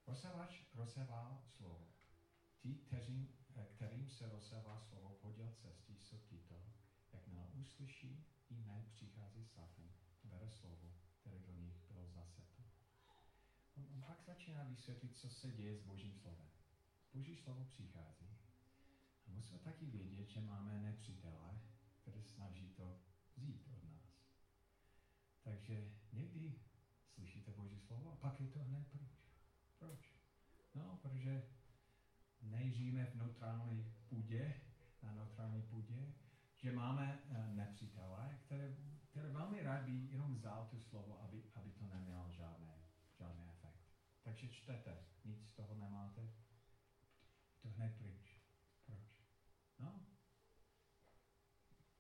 Rozsevač 0.08 0.62
rozseval 0.74 1.44
slovo. 1.48 1.94
Ti, 2.60 2.76
kteřím, 2.76 3.38
kterým 3.76 4.10
se 4.10 4.30
rozsevá 4.30 4.80
slovo 4.80 5.10
podíl 5.10 5.52
cestí, 5.52 6.00
jsou 6.00 6.18
tito, 6.18 6.64
jakmile 7.14 7.48
uslyší, 7.48 8.26
hned 8.50 8.92
přichází 8.92 9.46
Satan, 9.46 9.90
bere 10.24 10.50
slovo, 10.50 10.94
které 11.24 11.40
do 11.40 11.54
nich 11.54 11.76
bylo 11.92 12.08
zaseto. 12.08 12.64
On, 13.78 13.88
on 13.94 14.02
pak 14.02 14.24
začíná 14.24 14.64
vysvětlit, 14.64 15.18
co 15.18 15.30
se 15.30 15.52
děje 15.52 15.76
s 15.76 15.82
Božím 15.82 16.16
slovem. 16.16 16.48
Boží 17.14 17.36
slovo 17.36 17.66
přichází. 17.66 18.38
A 19.28 19.32
musíme 19.32 19.60
taky 19.60 19.86
vědět, 19.86 20.30
že 20.30 20.42
máme 20.42 20.80
nepřítele, 20.80 21.62
které 22.02 22.24
snaží 22.24 22.70
to 22.70 23.00
vzít 23.36 23.68
od 23.68 23.84
nás. 23.84 24.20
Takže 25.44 25.92
někdy 26.14 26.60
slyšíte 27.08 27.52
Boží 27.52 27.80
slovo 27.80 28.12
a 28.12 28.16
pak 28.16 28.40
je 28.42 28.48
to 28.48 28.64
hned 28.64 28.88
pryč. 28.88 29.12
Proč? 29.80 30.16
No, 30.76 31.00
protože 31.02 31.48
nežijeme 32.42 33.06
v 33.06 33.16
neutrální 33.16 33.94
půdě, 34.10 34.54
na 35.04 35.12
neutrální 35.12 35.62
půdě, 35.62 36.14
že 36.56 36.72
máme 36.72 37.20
uh, 37.30 37.56
nepřítele, 37.56 38.40
které, 38.46 38.76
které 39.14 39.30
velmi 39.30 39.64
rád 39.64 39.82
by 39.82 39.92
jenom 39.92 40.36
vzal 40.36 40.68
to 40.72 40.80
slovo, 40.80 41.22
aby, 41.22 41.44
aby 41.56 41.72
to 41.72 41.88
nemělo 41.88 42.32
žádné, 42.32 42.82
žádný 43.14 43.50
efekt. 43.50 43.80
Takže 44.22 44.48
čtete, 44.50 45.06
nic 45.26 45.50
z 45.50 45.54
toho 45.54 45.76
nemáte, 45.76 46.34
to 47.62 47.70
hned 47.70 47.98
pryč. 47.98 48.38
Proč? 48.86 49.22
No, 49.80 50.06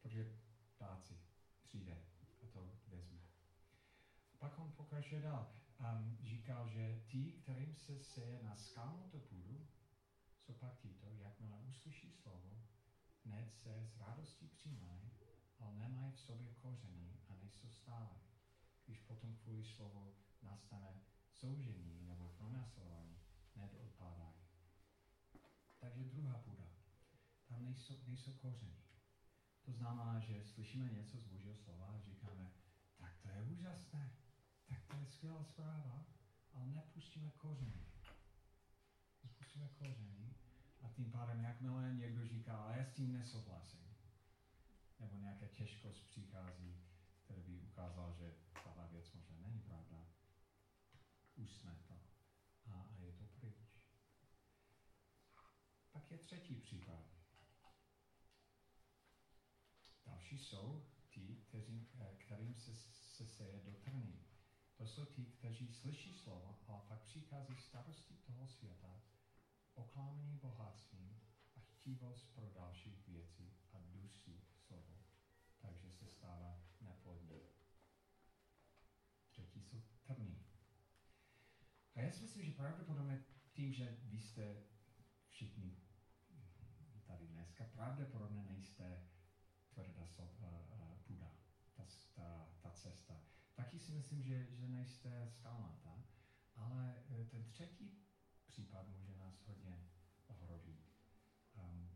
protože 0.01 0.39
ptáci 0.75 1.19
přijde 1.63 2.05
a 2.41 2.47
to 2.47 2.71
vezme. 2.87 3.19
Pak 4.39 4.59
on 4.59 4.71
pokračuje 4.71 5.21
dál. 5.21 5.53
Um, 5.79 6.17
říkal, 6.23 6.67
že 6.67 7.01
ti, 7.07 7.31
kterým 7.31 7.75
se 7.75 7.99
seje 7.99 8.43
na 8.43 8.55
skalnou 8.55 9.09
půdu, 9.29 9.67
jsou 10.39 10.53
pak 10.53 10.77
títo, 10.77 11.13
jakmile 11.13 11.61
uslyší 11.61 12.11
slovo, 12.11 12.63
hned 13.25 13.55
se 13.55 13.87
s 13.87 13.97
radostí 13.97 14.47
přijímají, 14.47 15.12
ale 15.63 15.75
nemají 15.75 16.11
v 16.11 16.19
sobě 16.19 16.53
koření 16.53 17.19
a 17.29 17.35
nejsou 17.35 17.69
stále. 17.69 18.15
když 18.85 18.99
potom 18.99 19.35
kvůli 19.35 19.63
slovu 19.63 20.15
nastane 20.41 21.01
soužení 21.31 22.01
nebo 22.05 22.29
pronásledování, 22.29 23.17
neodpádají. 23.55 24.33
Takže 25.79 26.03
druhá 26.03 26.37
půda. 26.37 26.67
Tam 27.45 27.65
nejsou, 27.65 27.93
nejsou 28.07 28.33
kořeny. 28.33 28.77
To 29.65 29.71
znamená, 29.73 30.19
že 30.19 30.43
slyšíme 30.43 30.89
něco 30.89 31.17
z 31.17 31.23
Božího 31.23 31.55
slova 31.55 31.87
a 31.87 31.99
říkáme, 31.99 32.51
tak 32.97 33.17
to 33.21 33.29
je 33.29 33.41
úžasné, 33.41 34.11
tak 34.65 34.85
to 34.87 34.97
je 34.97 35.05
skvělá 35.05 35.43
zpráva, 35.43 36.05
ale 36.53 36.65
nepustíme 36.67 37.31
kořeny. 37.31 37.85
Nepustíme 39.23 39.67
kořeny 39.67 40.35
a 40.81 40.89
tím 40.89 41.11
pádem, 41.11 41.39
jakmile 41.39 41.93
někdo 41.93 42.27
říká, 42.27 42.57
ale 42.57 42.77
já 42.77 42.85
s 42.85 42.93
tím 42.93 43.13
nesouhlasím, 43.13 43.92
nebo 44.99 45.17
nějaká 45.17 45.47
těžkost 45.47 46.07
přichází, 46.07 46.77
který 47.23 47.41
by 47.43 47.59
ukázal, 47.59 48.13
že 48.13 48.33
tahle 48.63 48.87
věc 48.87 49.11
možná 49.11 49.37
není 49.39 49.59
pravda, 49.59 50.07
usne 51.35 51.75
to 51.87 51.99
a, 52.65 52.81
a 52.81 52.99
je 52.99 53.13
to 53.13 53.25
pryč. 53.25 53.73
Pak 55.91 56.11
je 56.11 56.17
třetí 56.17 56.55
případ. 56.55 57.05
Další 60.05 60.37
jsou 60.37 60.85
ti, 61.09 61.35
kteří, 61.47 61.87
eh, 61.99 62.15
kterým 62.17 62.55
se, 62.55 62.75
se 62.75 63.27
seje 63.27 63.59
do 63.59 63.73
trny. 63.73 64.19
To 64.75 64.87
jsou 64.87 65.05
ti, 65.05 65.25
kteří 65.25 65.73
slyší 65.73 66.13
slovo, 66.13 66.59
ale 66.67 66.81
pak 66.87 67.01
přichází 67.01 67.57
starosti 67.57 68.13
toho 68.17 68.47
světa, 68.47 69.01
oklámení 69.73 70.37
bohatstvím 70.37 71.21
a 71.55 71.59
chtívost 71.59 72.35
pro 72.35 72.49
dalších 72.49 73.07
věcí 73.07 73.53
a 73.71 73.79
dusí. 73.79 74.52
Takže 75.63 75.91
se 75.91 76.07
stává 76.07 76.59
neplodný. 76.81 77.41
Třetí 79.29 79.61
jsou 79.61 79.81
trní. 80.03 80.45
A 81.95 81.99
já 81.99 82.11
si 82.11 82.21
myslím, 82.21 82.43
že 82.43 82.51
pravděpodobně 82.51 83.19
tím, 83.51 83.71
že 83.71 83.97
vy 84.03 84.19
jste 84.19 84.57
všichni 85.27 85.77
tady 87.03 87.27
dneska, 87.27 87.65
pravděpodobně 87.65 88.43
nejste 88.43 89.01
tvrdá 89.69 90.07
so, 90.07 90.31
uh, 90.37 90.79
uh, 90.79 90.97
půda, 90.97 91.31
ta, 91.73 91.83
ta, 92.13 92.49
ta 92.61 92.71
cesta. 92.71 93.21
Taky 93.55 93.79
si 93.79 93.91
myslím, 93.91 94.23
že, 94.23 94.47
že 94.51 94.67
nejste 94.67 95.27
skalnatá, 95.27 96.03
ale 96.55 97.03
uh, 97.07 97.25
ten 97.25 97.45
třetí 97.45 97.97
případ 98.45 98.87
může 98.87 99.15
nás 99.15 99.41
hodně 99.45 99.89
ohrozit. 100.27 100.89
Um, 101.55 101.92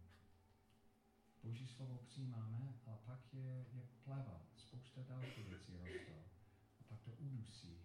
Boží 1.48 1.68
slovo 1.68 1.98
přijímáme, 1.98 2.74
ale 2.86 2.98
pak 3.06 3.34
je, 3.34 3.66
je 3.74 3.88
pleva, 4.04 4.42
spousta 4.58 5.02
dalších 5.04 5.50
věcí 5.50 5.78
rostou. 5.78 6.22
A 6.80 6.84
pak 6.90 7.00
to 7.02 7.12
udusí, 7.12 7.78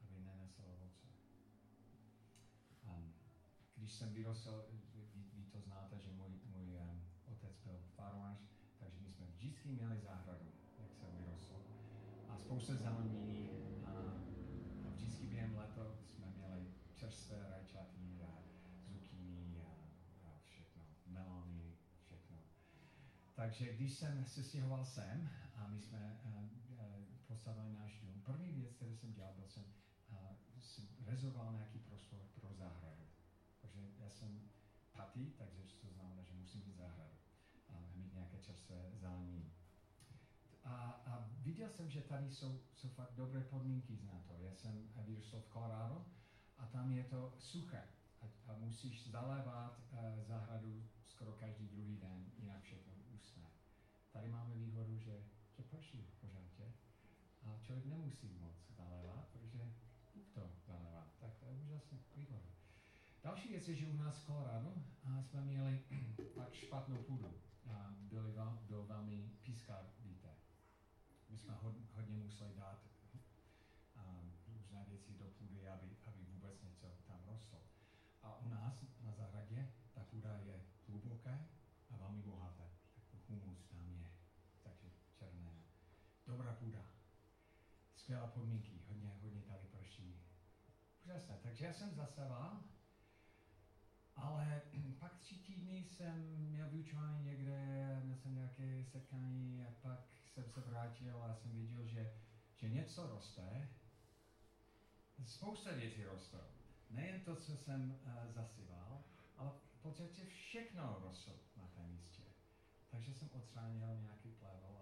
aby 0.00 0.18
nenesl 0.20 0.62
ovoce. 0.66 1.06
Um, 2.84 3.12
když 3.76 3.92
jsem 3.92 4.14
vyrostl, 4.14 4.64
vy, 4.94 5.24
vy 5.34 5.44
to 5.44 5.60
znáte, 5.60 5.98
že 5.98 6.10
můj, 6.12 6.30
můj 6.44 6.76
um, 6.76 7.04
otec 7.24 7.60
byl 7.64 7.80
farmář, 7.96 8.38
takže 8.78 9.00
my 9.00 9.12
jsme 9.12 9.26
vždycky 9.26 9.68
měli 9.68 10.00
zahradu, 10.00 10.52
jak 10.78 10.94
jsem 10.94 11.08
vyrostl. 11.16 11.56
A 12.28 12.38
spousta 12.38 12.74
zelení 12.74 13.50
a, 13.84 13.90
a 14.86 14.88
vždycky 14.90 15.26
během 15.26 15.56
leta 15.56 15.96
jsme 16.08 16.26
měli 16.26 16.66
čerstvé 16.94 17.48
rajčatí 17.50 18.22
a 18.22 18.42
zucchini 18.86 19.60
a, 19.62 19.70
a 20.22 20.38
všechno, 20.44 20.82
melony, 21.06 21.72
všechno. 22.00 22.36
Takže 23.44 23.72
když 23.72 23.94
jsem 23.94 24.24
se 24.26 24.44
stěhoval 24.44 24.84
sem 24.84 25.30
a 25.54 25.68
my 25.68 25.80
jsme 25.80 26.20
uh, 26.24 26.32
uh, 26.32 27.04
postavili 27.26 27.72
náš 27.72 28.00
dům, 28.00 28.22
první 28.24 28.52
věc, 28.52 28.72
kterou 28.72 28.96
jsem 28.96 29.12
dělal, 29.12 29.34
byl 29.34 29.48
jsem, 29.48 29.64
jsem 30.60 30.88
rezervoval 31.06 31.52
nějaký 31.52 31.78
prostor 31.78 32.20
pro 32.40 32.54
zahradu. 32.54 33.04
Takže 33.60 33.80
já 33.98 34.10
jsem 34.10 34.50
paty, 34.92 35.32
takže 35.38 35.62
to 35.80 35.90
znamená, 35.90 36.22
že 36.22 36.34
musím 36.34 36.60
mít 36.66 36.76
zahradu 36.76 37.16
a 37.68 37.72
mít 37.94 38.14
nějaké 38.14 38.38
čerstvé 38.38 38.90
zelení. 38.94 39.52
A, 40.64 40.74
a 41.06 41.28
viděl 41.42 41.70
jsem, 41.70 41.90
že 41.90 42.00
tady 42.00 42.30
jsou, 42.30 42.60
jsou 42.74 42.88
fakt 42.88 43.14
dobré 43.14 43.40
podmínky 43.40 43.98
na 44.02 44.24
to. 44.28 44.38
Já 44.38 44.54
jsem 44.54 44.88
vyrostl 44.96 45.40
v 45.40 45.52
Colorado 45.52 46.06
a 46.58 46.66
tam 46.66 46.90
je 46.90 47.04
to 47.04 47.34
suché 47.38 47.82
a, 48.20 48.52
a 48.52 48.56
musíš 48.58 49.10
zalévat 49.10 49.80
zahradu 50.22 50.88
skoro 51.06 51.32
každý 51.32 51.68
druhý 51.68 51.96
den, 51.96 52.32
jinak 52.38 52.62
všechno. 52.62 52.93
Tady 54.14 54.28
máme 54.28 54.54
výhodu, 54.54 54.98
že, 54.98 55.24
že 55.56 55.62
prší 55.62 56.10
pořádně 56.20 56.74
a 57.42 57.58
člověk 57.62 57.86
nemusí 57.86 58.28
moc 58.40 58.54
zalévat, 58.70 59.28
protože 59.32 59.72
to 60.34 60.50
zalévá. 60.66 61.08
Tak 61.20 61.34
to 61.34 61.46
je 61.46 61.56
úžasně 61.56 61.98
výhoda. 62.16 62.48
Další 63.22 63.48
věc 63.48 63.68
je, 63.68 63.74
že 63.74 63.86
u 63.86 63.96
nás 63.96 64.18
v 64.18 64.26
Colorado 64.26 64.74
jsme 65.20 65.40
měli 65.40 65.82
špatnou 66.52 67.02
půdu 67.02 67.34
byly 67.98 68.32
vel, 68.32 68.58
byl 68.66 68.86
velmi. 68.86 69.30
My 71.28 71.38
jsme 71.38 71.58
hodně 71.94 72.16
museli 72.16 72.54
dát 72.54 72.82
um, 73.96 74.32
různé 74.46 74.84
věci 74.88 75.12
do 75.12 75.24
půdy, 75.24 75.68
aby, 75.68 75.86
aby 76.06 76.24
vůbec 76.24 76.62
něco 76.62 76.86
tam 77.06 77.20
rostlo. 77.26 77.58
A 78.22 78.36
u 78.36 78.48
nás 78.48 78.84
na 79.00 79.12
zahradě 79.12 79.72
ta 79.94 80.04
půda 80.04 80.38
je 80.38 80.60
hluboké 80.88 81.48
a 81.90 81.96
velmi 81.96 82.22
bohaté. 82.22 82.73
Humus 83.40 83.64
tam 83.64 83.88
je, 83.88 84.10
takže 84.62 84.88
černé. 85.18 85.52
Dobrá 86.26 86.52
půda. 86.52 86.84
Skvělé 87.96 88.28
podmínky, 88.28 88.80
hodně, 88.88 89.18
hodně 89.22 89.42
tady 89.42 89.68
prší. 89.68 90.20
Úžasné. 91.04 91.38
Takže 91.42 91.64
já 91.64 91.72
jsem 91.72 91.94
zaseval 91.94 92.64
ale 94.16 94.62
pak 94.98 95.18
tři 95.18 95.34
týdny 95.34 95.84
jsem 95.84 96.36
měl 96.36 96.68
vyučování 96.70 97.24
někde, 97.24 98.00
měl 98.04 98.16
jsem 98.16 98.34
nějaké 98.34 98.84
setkání 98.84 99.64
a 99.64 99.70
pak 99.82 99.98
jsem 100.34 100.44
se 100.50 100.60
vrátil 100.60 101.22
a 101.22 101.34
jsem 101.34 101.50
viděl, 101.52 101.86
že, 101.86 102.12
že 102.56 102.68
něco 102.68 103.06
roste. 103.06 103.68
Spousta 105.26 105.72
věcí 105.72 106.04
rostou. 106.04 106.38
Nejen 106.90 107.20
to, 107.20 107.36
co 107.36 107.56
jsem 107.56 108.00
uh, 108.06 108.34
ale 109.36 109.50
v 109.78 109.82
podstatě 109.82 110.26
všechno 110.26 110.98
rostlo 111.02 111.34
na. 111.56 111.73
Takže 112.94 113.14
jsem 113.14 113.28
odstranil 113.32 114.00
nějaký 114.00 114.30
plevel 114.30 114.76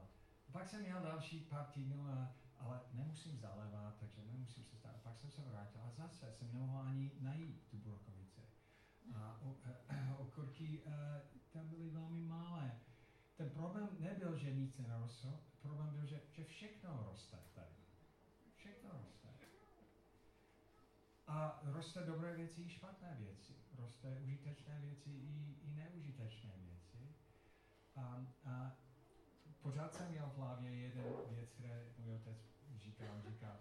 a 0.49 0.53
pak 0.53 0.69
jsem 0.69 0.83
měl 0.83 1.03
další 1.03 1.41
pár 1.41 1.67
týdnů, 1.67 2.09
a, 2.09 2.35
ale 2.59 2.81
nemusím 2.93 3.39
zalévat, 3.39 3.97
takže 4.01 4.25
nemusím 4.25 4.65
se 4.65 4.77
stát. 4.77 4.97
Pak 5.03 5.19
jsem 5.19 5.31
se 5.31 5.43
vrátil 5.43 5.81
a 5.83 5.91
zase 5.91 6.33
jsem 6.33 6.53
nemohl 6.53 6.89
ani 6.89 7.13
najít 7.21 7.67
tu 7.71 7.79
brokovici 7.79 8.43
a 9.15 9.41
okurky 10.19 10.83
eh, 10.87 11.23
tam 11.53 11.69
byly 11.69 11.91
velmi 11.91 12.21
malé. 12.21 12.81
Ten 13.37 13.51
problém 13.51 13.89
nebyl, 13.99 14.37
že 14.37 14.53
nic 14.53 14.79
nerostlo, 14.79 15.41
problém 15.63 15.95
byl, 15.95 16.07
že, 16.07 16.21
že 16.31 16.45
všechno 16.45 17.03
roste 17.03 17.39
tady. 17.55 17.77
Všechno 18.55 18.91
roste. 18.93 19.29
A 21.27 21.61
roste 21.65 22.03
dobré 22.05 22.37
věci 22.37 22.63
i 22.63 22.69
špatné 22.69 23.17
věci. 23.19 23.53
Roste 23.79 24.19
užitečné 24.19 24.81
věci 24.81 25.11
i, 25.11 25.57
i 25.63 25.71
neužitečné 25.71 26.53
věci. 26.59 26.73
A, 27.97 28.27
a 28.45 28.77
pořád 29.63 29.95
jsem 29.95 30.11
měl 30.11 30.27
v 30.27 30.37
hlavě 30.37 30.71
jeden 30.71 31.05
věc, 31.31 31.51
které 31.51 31.93
můj 31.99 32.15
otec 32.15 32.37
říkal, 32.77 33.23
říkal, 33.23 33.57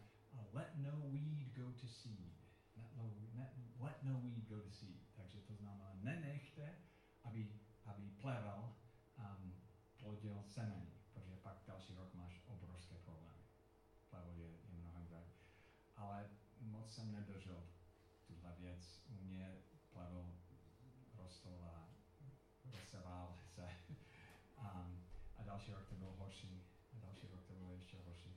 let 0.54 0.72
no 0.76 0.92
weed 1.00 1.54
go 1.54 1.72
to 1.72 1.88
seed 1.88 2.42
let 2.78 2.92
no, 2.96 3.04
let, 3.36 3.54
let 3.80 3.98
no 4.04 4.20
weed 4.22 4.48
go 4.50 4.62
to 4.62 4.72
seed. 4.72 5.02
Takže 5.16 5.42
to 5.42 5.56
znamená, 5.56 5.94
nenechte, 5.94 6.76
aby, 7.24 7.52
aby 7.86 8.10
plevel 8.22 8.76
um, 9.18 9.54
plodil 9.98 10.44
semení, 10.44 10.92
protože 11.14 11.36
pak 11.36 11.58
další 11.68 11.96
rok 11.96 12.14
máš 12.14 12.42
obrovské 12.48 12.96
problémy. 12.98 13.44
Plevel 14.10 14.36
je, 14.36 14.48
je 14.48 14.78
mnohem 14.80 15.08
drahý. 15.08 15.34
Ale 15.96 16.30
moc 16.60 16.96
jsem 16.96 17.12
nedržel 17.12 17.64
tuhle 18.28 18.56
věc. 18.60 19.04
U 19.10 19.24
mě 19.24 19.58
plevel 19.90 20.36
rostl 21.14 21.60
a 21.64 21.90
rozseval 22.72 23.38
se. 23.46 23.70
Um, 24.58 25.04
a 25.38 25.44
další 25.44 25.72
rok 25.72 25.90
to 25.90 25.96
bylo 25.96 26.14
horší. 26.14 26.64
A 26.94 27.00
další 27.00 27.28
rok 27.28 27.46
to 27.48 27.54
bylo 27.54 27.74
ještě 27.74 27.98
horší. 28.06 28.36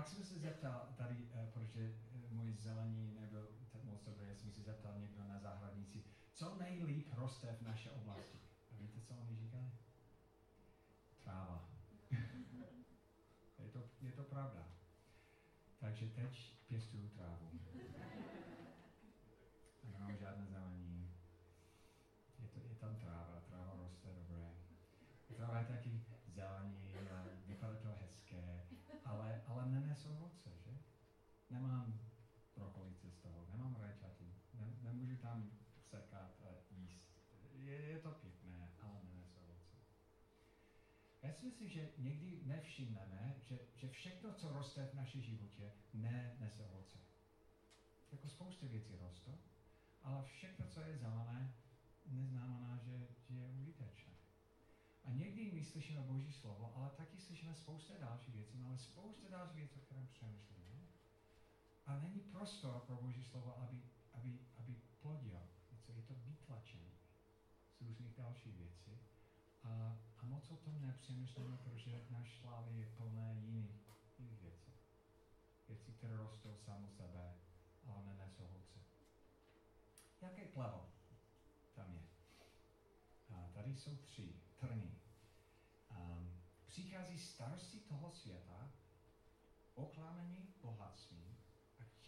Pak 0.00 0.08
jsem 0.08 0.24
se 0.24 0.38
zeptal 0.38 0.88
tady, 0.96 1.28
eh, 1.32 1.50
protože 1.52 1.84
eh, 1.84 2.34
můj 2.34 2.52
zelení 2.52 3.14
nebyl 3.20 3.48
moc 3.84 4.04
dobrý, 4.04 4.28
já 4.28 4.34
jsem 4.34 4.52
se 4.52 4.62
zeptal 4.62 4.98
někdo 4.98 5.24
na 5.28 5.38
zahradnici, 5.38 6.04
co 6.34 6.56
nejlíp 6.58 7.08
roste 7.12 7.56
v 7.60 7.62
naší 7.62 7.90
oblasti. 7.90 8.38
A 8.72 8.76
víte, 8.78 9.00
co 9.00 9.14
oni 9.14 9.36
říkali? 9.36 9.70
Tráva. 11.24 11.68
je, 13.58 13.68
to, 13.72 13.84
je 14.00 14.12
to 14.12 14.22
pravda. 14.22 14.66
Takže 15.80 16.06
teď 16.06 16.54
pěstuju 16.68 17.08
trávu. 17.08 17.50
A 19.84 19.88
nemám 19.92 20.16
žádné 20.16 20.46
zelení. 20.46 21.14
Je, 22.38 22.48
to, 22.48 22.60
je 22.68 22.74
tam 22.74 22.96
tráva, 22.96 23.42
tráva 23.48 23.74
roste 23.76 24.08
dobré. 24.14 24.54
Tráva 25.36 25.58
je 25.58 25.64
taky 25.64 26.04
zelení 26.28 26.94
a 26.94 27.24
vypadá 27.46 27.74
to 27.74 27.88
hezké, 28.00 28.66
ale, 29.04 29.42
ale 29.46 29.66
nenesou 29.66 30.16
ovoce, 30.16 30.50
že? 30.64 30.70
Nemám 31.60 32.00
brokolice 32.56 33.10
z 33.10 33.18
toho, 33.18 33.46
nemám 33.50 33.76
rajčaty, 33.76 34.34
ne, 34.54 34.74
nemůžu 34.82 35.16
tam 35.16 35.50
sekat 35.82 36.30
a 36.42 36.48
jíst. 36.70 37.10
Je, 37.52 37.72
je 37.72 37.98
to 37.98 38.10
pěkné, 38.10 38.72
ale 38.80 39.00
nenese 39.04 39.40
ovoce. 39.40 39.76
Já 41.22 41.32
si 41.32 41.44
myslím, 41.44 41.68
že 41.68 41.90
někdy 41.98 42.40
nevšimneme, 42.44 43.34
že, 43.38 43.58
že 43.74 43.88
všechno, 43.88 44.32
co 44.32 44.52
roste 44.52 44.86
v 44.86 44.94
našem 44.94 45.22
životě, 45.22 45.72
ne 45.94 46.36
nese 46.40 46.64
ovoce. 46.64 46.98
Jako 48.12 48.28
spousta 48.28 48.66
věcí 48.66 48.96
roste, 48.96 49.38
ale 50.02 50.24
všechno, 50.24 50.66
co 50.66 50.80
je 50.80 50.98
zelené, 50.98 51.54
neznamená, 52.06 52.78
že, 52.78 53.08
že 53.28 53.34
je 53.34 53.48
užitečné. 53.48 54.12
A 55.04 55.10
někdy 55.10 55.52
my 55.52 55.64
slyšíme 55.64 56.00
Boží 56.00 56.32
slovo, 56.32 56.72
ale 56.76 56.90
taky 56.90 57.18
slyšíme 57.18 57.54
spousta 57.54 57.94
dalších 58.00 58.34
věcí. 58.34 58.58
Máme 58.58 58.78
spousta 58.78 59.28
dalších 59.28 59.56
věcí, 59.56 59.80
o 59.80 59.82
kterém 59.82 60.06
přemýšlíme. 60.06 60.69
A 61.90 61.98
není 61.98 62.20
prostor 62.20 62.80
pro 62.86 62.96
Boží 62.96 63.24
slovo, 63.24 63.58
aby, 63.58 63.82
aby, 64.12 64.38
aby 64.56 64.76
plodil. 65.02 65.40
Něco 65.72 65.92
je 65.92 66.02
to 66.02 66.14
vytlačené 66.14 66.90
z 67.78 67.80
různých 67.80 68.16
dalších 68.16 68.56
věcí. 68.56 68.98
A, 69.62 69.98
a 70.18 70.26
moc 70.26 70.50
o 70.50 70.56
tom 70.56 70.86
nepřemýšlíme, 70.86 71.56
protože 71.56 72.06
náš 72.10 72.42
hlavě 72.42 72.78
je 72.78 72.86
plné 72.86 73.34
jiných, 73.34 73.90
jiných 74.18 74.42
věcí. 74.42 74.72
Věcí, 75.68 75.92
které 75.92 76.16
rostou 76.16 76.56
samo 76.56 76.88
sebe, 76.88 77.34
ale 77.86 78.04
nenesou 78.04 78.44
ovoce. 78.44 78.78
Jaké 80.20 80.44
plevo 80.44 80.88
tam 81.74 81.94
je? 81.94 82.02
A 83.28 83.48
tady 83.54 83.76
jsou 83.76 83.96
tři 83.96 84.40
trny. 84.56 85.00
Um, 85.90 86.42
přichází 86.66 87.18
starosti 87.18 87.80
toho 87.80 88.10
světa, 88.10 88.72
oklamení 89.74 90.54
bohatství 90.62 91.29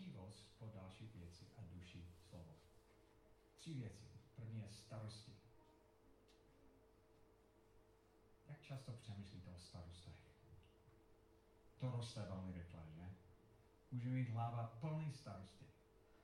a 0.02 0.04
chtivost 0.04 0.46
po 0.58 0.70
další 0.74 1.06
věci 1.06 1.46
a 1.56 1.62
duši 1.74 2.06
slovo. 2.28 2.54
Tři 3.58 3.74
věci. 3.74 4.06
První 4.34 4.60
je 4.60 4.68
starosti. 4.70 5.32
Jak 8.48 8.62
často 8.62 8.92
přemýšlíte 8.92 9.50
o 9.50 9.58
starostech? 9.58 10.14
To 11.78 11.90
roste 11.90 12.22
velmi 12.22 12.52
rychle, 12.52 12.82
že? 12.94 13.08
Můžeme 13.90 14.14
mít 14.14 14.28
hlava 14.28 14.66
plný 14.80 15.12
starosti. 15.12 15.66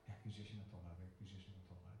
Jak 0.07 0.25
vyřešíme 0.25 0.65
tohle, 0.65 0.95
jak 0.99 1.21
vyřešíme 1.21 1.63
tohle. 1.67 1.93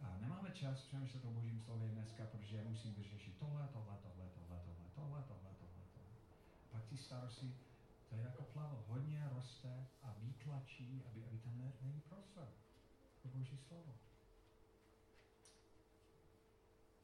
A 0.00 0.18
nemáme 0.18 0.50
čas 0.50 0.82
přemýšlet 0.82 1.24
o 1.24 1.30
božím 1.30 1.60
slově 1.60 1.88
dneska, 1.88 2.26
protože 2.26 2.64
musím 2.64 2.94
vyřešit 2.94 3.38
tohle, 3.38 3.68
tohle, 3.68 3.96
tohle, 4.02 4.28
tohle, 4.28 4.60
tohle, 4.64 4.90
tohle, 4.94 5.22
tohle, 5.22 5.54
tohle, 5.54 5.84
tohle. 5.94 6.16
Pak 6.70 6.84
ty 6.86 6.96
starosti, 6.96 7.56
to 8.12 8.18
je 8.18 8.24
jako 8.24 8.42
plavo, 8.42 8.84
hodně 8.88 9.28
roste 9.32 9.86
a 10.02 10.14
vytlačí, 10.18 11.02
aby, 11.08 11.24
aby 11.24 11.38
tam 11.38 11.58
ne, 11.58 11.72
není 11.80 12.00
prostor 12.00 12.48
pro 13.22 13.30
boží 13.30 13.58
slovo. 13.58 13.94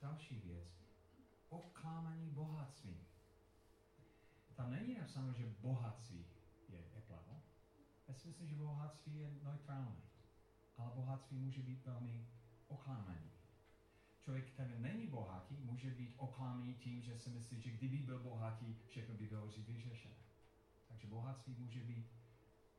Další 0.02 0.38
věc. 0.40 0.68
Oklámaní 1.48 2.30
bohatství. 2.30 2.96
Tam 4.54 4.70
není 4.70 4.94
napsáno, 4.94 5.32
že 5.32 5.46
bohatství 5.60 6.26
je, 6.68 6.78
je 6.94 7.00
plavo. 7.00 7.42
Já 8.08 8.14
si 8.14 8.28
myslím, 8.28 8.48
že 8.48 8.56
bohatství 8.56 9.18
je 9.18 9.30
neutrální. 9.42 10.02
Ale 10.76 10.92
bohatství 10.94 11.38
může 11.38 11.62
být 11.62 11.86
velmi 11.86 12.26
oklámaný. 12.66 13.30
Člověk, 14.20 14.52
který 14.52 14.78
není 14.78 15.06
bohatý, 15.06 15.56
může 15.56 15.90
být 15.90 16.14
oklámaný 16.16 16.74
tím, 16.74 17.02
že 17.02 17.18
si 17.18 17.30
myslí, 17.30 17.60
že 17.60 17.70
kdyby 17.70 17.96
byl 17.96 18.18
bohatý, 18.18 18.76
všechno 18.88 19.14
by 19.14 19.26
bylo 19.26 19.46
vyřešené. 19.46 20.27
Takže 20.88 21.06
bohatství 21.06 21.54
může 21.54 21.80
být 21.80 22.06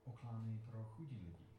oklámaný 0.04 0.60
pro 0.60 0.84
chudí 0.84 1.19
lidi. 1.19 1.50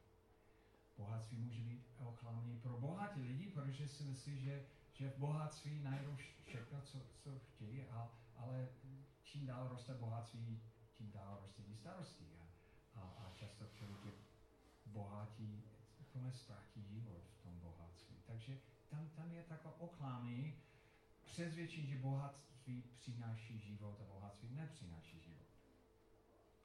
Bohatství 0.97 1.39
může 1.39 1.63
být 1.63 1.87
oklámaný 1.97 2.57
pro 2.57 2.77
bohatí 2.77 3.23
lidi, 3.23 3.47
protože 3.47 3.89
si 3.89 4.05
myslí, 4.05 4.41
že, 4.41 4.67
že 4.93 5.11
v 5.11 5.19
bohatství 5.19 5.83
najdou 5.83 6.17
všechno, 6.41 6.81
co, 6.81 6.99
co 7.17 7.39
chtějí, 7.39 7.83
a, 7.83 8.11
ale 8.37 8.69
čím 9.23 9.47
dál 9.47 9.69
roste 9.69 9.95
bohatství, 9.95 10.61
tím 10.95 11.11
dál 11.11 11.39
roste 11.41 11.63
i 11.63 11.75
starosti. 11.75 12.25
A, 12.37 12.51
a, 12.95 13.01
a 13.01 13.33
často 13.35 13.67
člověk 13.67 14.05
je 14.05 14.13
bohatý, 14.87 15.63
úplně 15.99 16.33
ztratí 16.33 16.85
život 16.85 17.23
v 17.39 17.43
tom 17.43 17.61
bohatství. 17.61 18.17
Takže 18.27 18.59
tam, 18.89 19.09
tam 19.09 19.33
je 19.33 19.43
takové 19.43 19.75
oklámy, 19.79 20.55
přesvědčení, 21.25 21.87
že 21.87 21.99
bohatství 21.99 22.83
přináší 22.83 23.59
život 23.59 24.01
a 24.01 24.05
bohatství 24.05 24.49
nepřináší 24.51 25.21
život. 25.21 25.30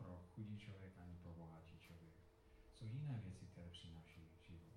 Pro 0.06 0.18
chudý 0.36 0.58
člověk 0.58 0.98
ani 0.98 1.16
pro 1.16 1.34
bohatý 1.34 1.80
člověk. 1.80 2.14
Jsou 2.74 2.86
jiné 2.86 3.22
věci, 3.24 3.46
které 3.46 3.70
přináší 3.70 4.30
život. 4.48 4.74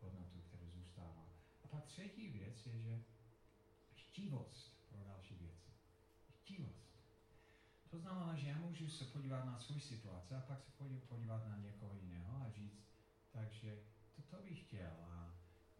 Hodnotu, 0.00 0.40
které 0.40 0.70
zůstává. 0.70 1.28
A 1.64 1.68
pak 1.68 1.84
třetí 1.84 2.28
věc 2.28 2.66
je, 2.66 2.80
že 2.80 3.04
chtivost 3.94 4.88
pro 4.88 5.04
další 5.04 5.34
věci. 5.34 5.70
Chtivost. 6.30 6.94
To 7.90 7.98
znamená, 7.98 8.36
že 8.36 8.48
já 8.48 8.58
můžu 8.58 8.88
se 8.88 9.04
podívat 9.04 9.44
na 9.44 9.58
svou 9.58 9.80
situaci 9.80 10.34
a 10.34 10.40
pak 10.40 10.62
se 10.64 10.72
podívat 11.08 11.48
na 11.48 11.56
někoho 11.56 11.94
jiného 11.94 12.42
a 12.42 12.50
říct, 12.50 12.86
takže 13.30 13.82
to, 14.16 14.22
to 14.22 14.42
bych 14.42 14.60
chtěl. 14.60 14.92
A, 15.00 15.34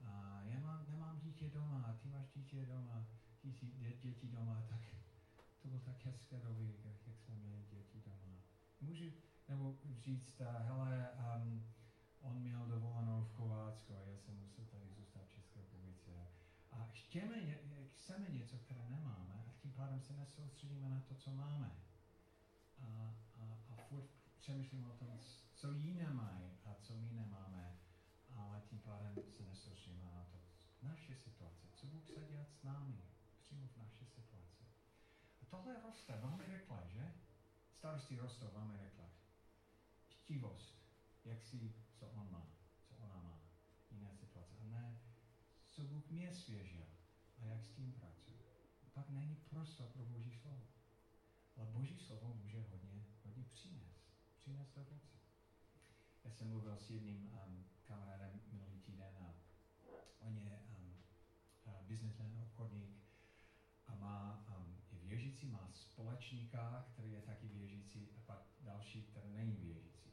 a 0.04 0.42
já 0.42 0.60
mám, 0.60 0.86
nemám 0.88 1.20
dítě 1.20 1.50
doma, 1.50 1.82
a 1.82 1.92
ty 1.92 2.08
máš 2.08 2.26
dítě 2.34 2.66
doma, 2.66 3.06
dě, 3.42 3.92
děti 3.96 4.28
doma, 4.28 4.66
tak 4.68 4.80
to 5.62 5.68
byl 5.68 5.80
tak 5.80 6.04
hezké 6.04 6.40
doby, 6.40 6.80
jak, 6.84 7.06
jak 7.06 7.20
jsme 7.20 7.34
měli 7.34 7.64
děti 7.70 8.00
doma. 8.00 8.53
Můžu, 8.84 9.04
nebo 9.48 9.74
říct, 9.98 10.40
a, 10.40 10.58
hele, 10.58 11.10
um, 11.36 11.66
on 12.20 12.40
měl 12.40 12.66
dovolenou 12.66 13.24
v 13.24 13.32
Kovácku 13.32 13.94
a 13.96 14.00
já 14.00 14.18
jsem 14.18 14.36
musel 14.38 14.64
tady 14.64 14.88
zůstat 14.88 15.24
v 15.24 15.30
České 15.30 15.60
republice. 15.60 16.10
A 16.72 16.88
chtěme, 16.92 17.36
chceme 17.94 18.28
něco, 18.28 18.58
které 18.58 18.88
nemáme 18.88 19.44
a 19.48 19.52
tím 19.62 19.72
pádem 19.72 20.00
se 20.00 20.12
nesoustředíme 20.12 20.88
na 20.88 21.00
to, 21.00 21.14
co 21.14 21.30
máme. 21.30 21.76
A, 22.78 23.14
a, 23.36 23.58
a 23.68 23.76
furt 23.76 24.10
přemýšlím 24.38 24.90
o 24.90 24.92
tom, 24.92 25.18
co 25.54 25.72
jiné 25.72 26.10
mají 26.10 26.50
a 26.64 26.74
co 26.74 26.96
my 26.96 27.12
nemáme, 27.12 27.78
ale 28.36 28.60
tím 28.60 28.78
pádem 28.78 29.14
se 29.30 29.42
nesoustředíme 29.44 30.10
na 30.14 30.24
to. 30.24 30.38
Naše 30.82 31.14
situace, 31.14 31.66
co 31.74 31.86
Bůh 31.86 32.04
chce 32.04 32.24
dělat 32.24 32.52
s 32.52 32.62
námi, 32.62 33.02
přímo 33.38 33.68
v 33.68 33.76
naší 33.76 34.06
situaci. 34.06 34.64
A 35.42 35.44
tohle 35.50 35.82
roste 35.82 36.16
velmi 36.16 36.46
rychle, 36.46 36.82
že? 36.86 37.23
Starosti 37.84 38.16
rostou 38.16 38.46
velmi 38.52 38.76
rychle. 38.76 39.10
Chtivost, 40.08 40.74
jak 41.24 41.42
si, 41.42 41.74
co 41.94 42.08
on 42.08 42.30
má, 42.30 42.56
co 42.82 42.96
ona 42.96 43.16
má, 43.20 43.40
jiné 43.90 44.14
situace. 44.14 44.56
A 44.58 44.64
ne, 44.64 45.00
co 45.70 45.84
Bůh 45.84 46.10
mě 46.10 46.34
svěžil 46.34 46.86
a 47.38 47.44
jak 47.44 47.64
s 47.64 47.70
tím 47.70 47.92
pracuje. 47.92 48.36
A 48.82 48.86
pak 48.92 49.08
není 49.08 49.36
prostor 49.36 49.88
pro 49.88 50.04
Boží 50.04 50.32
slovo. 50.32 50.66
Ale 51.56 51.66
Boží 51.66 51.98
slovo 51.98 52.34
může 52.34 52.62
hodně, 52.62 53.06
hodně 53.24 53.44
přinést. 53.44 54.04
Přinést 54.36 54.76
ovoce. 54.76 55.16
Já 56.24 56.30
jsem 56.30 56.48
mluvil 56.48 56.76
s 56.76 56.90
jedním 56.90 57.26
um, 57.26 57.64
kamarádem 57.84 58.40
minulý 58.52 58.78
týden 58.78 59.16
a 59.18 59.34
on 60.18 60.38
je 60.38 60.62
um, 60.78 60.96
uh, 61.64 61.86
businessman, 61.86 62.38
obchodník 62.42 62.96
a 63.86 63.94
má, 63.94 64.44
věřící, 65.08 65.46
má 65.46 65.70
společníka, 65.72 66.86
který 66.92 67.12
je 67.12 67.20
taky 67.20 67.48
věřící 67.48 68.08
a 68.16 68.20
pak 68.26 68.42
další, 68.60 69.02
který 69.02 69.32
není 69.32 69.56
věřící. 69.56 70.10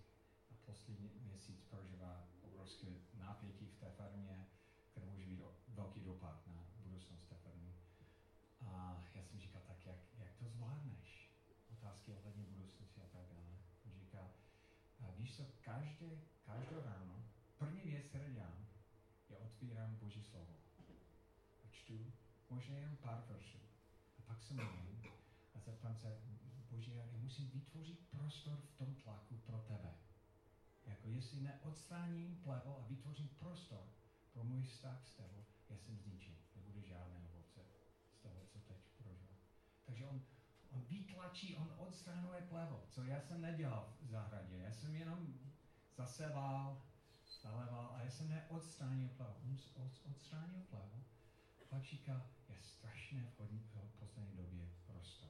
A 0.51 0.53
poslední 0.65 1.11
měsíc 1.21 1.61
prožívá 1.69 2.27
obrovské 2.41 2.87
napětí 3.17 3.65
v 3.67 3.79
té 3.79 3.91
farmě, 3.91 4.47
které 4.91 5.05
může 5.05 5.25
být 5.25 5.41
velký 5.67 5.99
dopad 5.99 6.47
na 6.47 6.65
budoucnost 6.77 7.29
té 7.29 7.35
farmy. 7.35 7.75
A 8.61 9.03
já 9.13 9.23
jsem 9.23 9.39
říkal, 9.39 9.61
tak 9.67 9.85
jak, 9.85 9.97
jak 10.17 10.35
to 10.35 10.49
zvládneš? 10.49 11.31
Otázky 11.71 12.13
ohledně 12.13 12.43
budoucnosti 12.43 13.01
a 13.01 13.05
tak 13.05 13.25
dále. 13.29 13.57
On 13.85 13.99
říká, 13.99 14.29
a 14.99 15.11
víš 15.11 15.35
co, 15.35 15.45
každé, 15.61 16.21
každé 16.45 16.81
ráno, 16.85 17.25
první 17.57 17.81
věc, 17.81 18.05
kterou 18.05 18.33
dělám, 18.33 18.67
je 19.29 19.37
otvírám 19.37 19.95
Boží 19.95 20.23
slovo. 20.23 20.55
A 21.63 21.67
čtu 21.71 22.13
možná 22.49 22.77
jen 22.77 22.97
pár 22.97 23.23
veršů. 23.29 23.70
Pak 24.41 24.47
se 24.47 24.53
modlím 24.53 25.01
a 25.55 25.59
zeptám 25.59 25.95
se, 25.95 26.17
Bože, 26.69 26.93
já 26.95 27.05
musím 27.05 27.49
vytvořit 27.49 27.99
prostor 28.09 28.61
v 28.61 28.77
tom 28.77 28.95
tlaku 28.95 29.37
pro 29.37 29.57
tebe. 29.57 29.93
Jako 30.85 31.09
jestli 31.09 31.41
neodstráním 31.41 32.35
plevo 32.43 32.79
a 32.79 32.87
vytvořím 32.87 33.27
prostor 33.27 33.83
pro 34.33 34.43
můj 34.43 34.63
vztah 34.63 35.07
s 35.07 35.11
tebou, 35.13 35.45
já 35.69 35.77
jsem 35.77 35.97
zničen. 35.97 36.35
Nebude 36.55 36.81
žádné 36.81 37.19
ovoce 37.29 37.61
z 38.11 38.17
toho, 38.21 38.45
co 38.45 38.59
teď 38.59 38.77
prožil. 38.97 39.35
Takže 39.85 40.05
on, 40.05 40.21
on 40.69 40.85
vytlačí, 40.85 41.55
on 41.55 41.73
odstranuje 41.77 42.41
plevo, 42.41 42.85
co 42.89 43.03
já 43.03 43.21
jsem 43.21 43.41
nedělal 43.41 43.93
v 44.01 44.07
zahradě. 44.07 44.57
Já 44.57 44.71
jsem 44.71 44.95
jenom 44.95 45.33
zaseval, 45.95 46.81
zaleval 47.41 47.91
a 47.95 48.01
já 48.01 48.11
jsem 48.11 48.29
neodstránil 48.29 49.09
plevo. 49.09 49.35
On 49.75 49.91
odstránil 50.11 50.61
plevo 50.69 51.03
a 51.61 51.65
pak 51.69 51.83
říká, 51.83 52.25
je 52.51 52.61
strašně 52.61 53.23
v 53.23 53.99
poslední 53.99 54.35
době 54.35 54.69
prostor. 54.85 55.29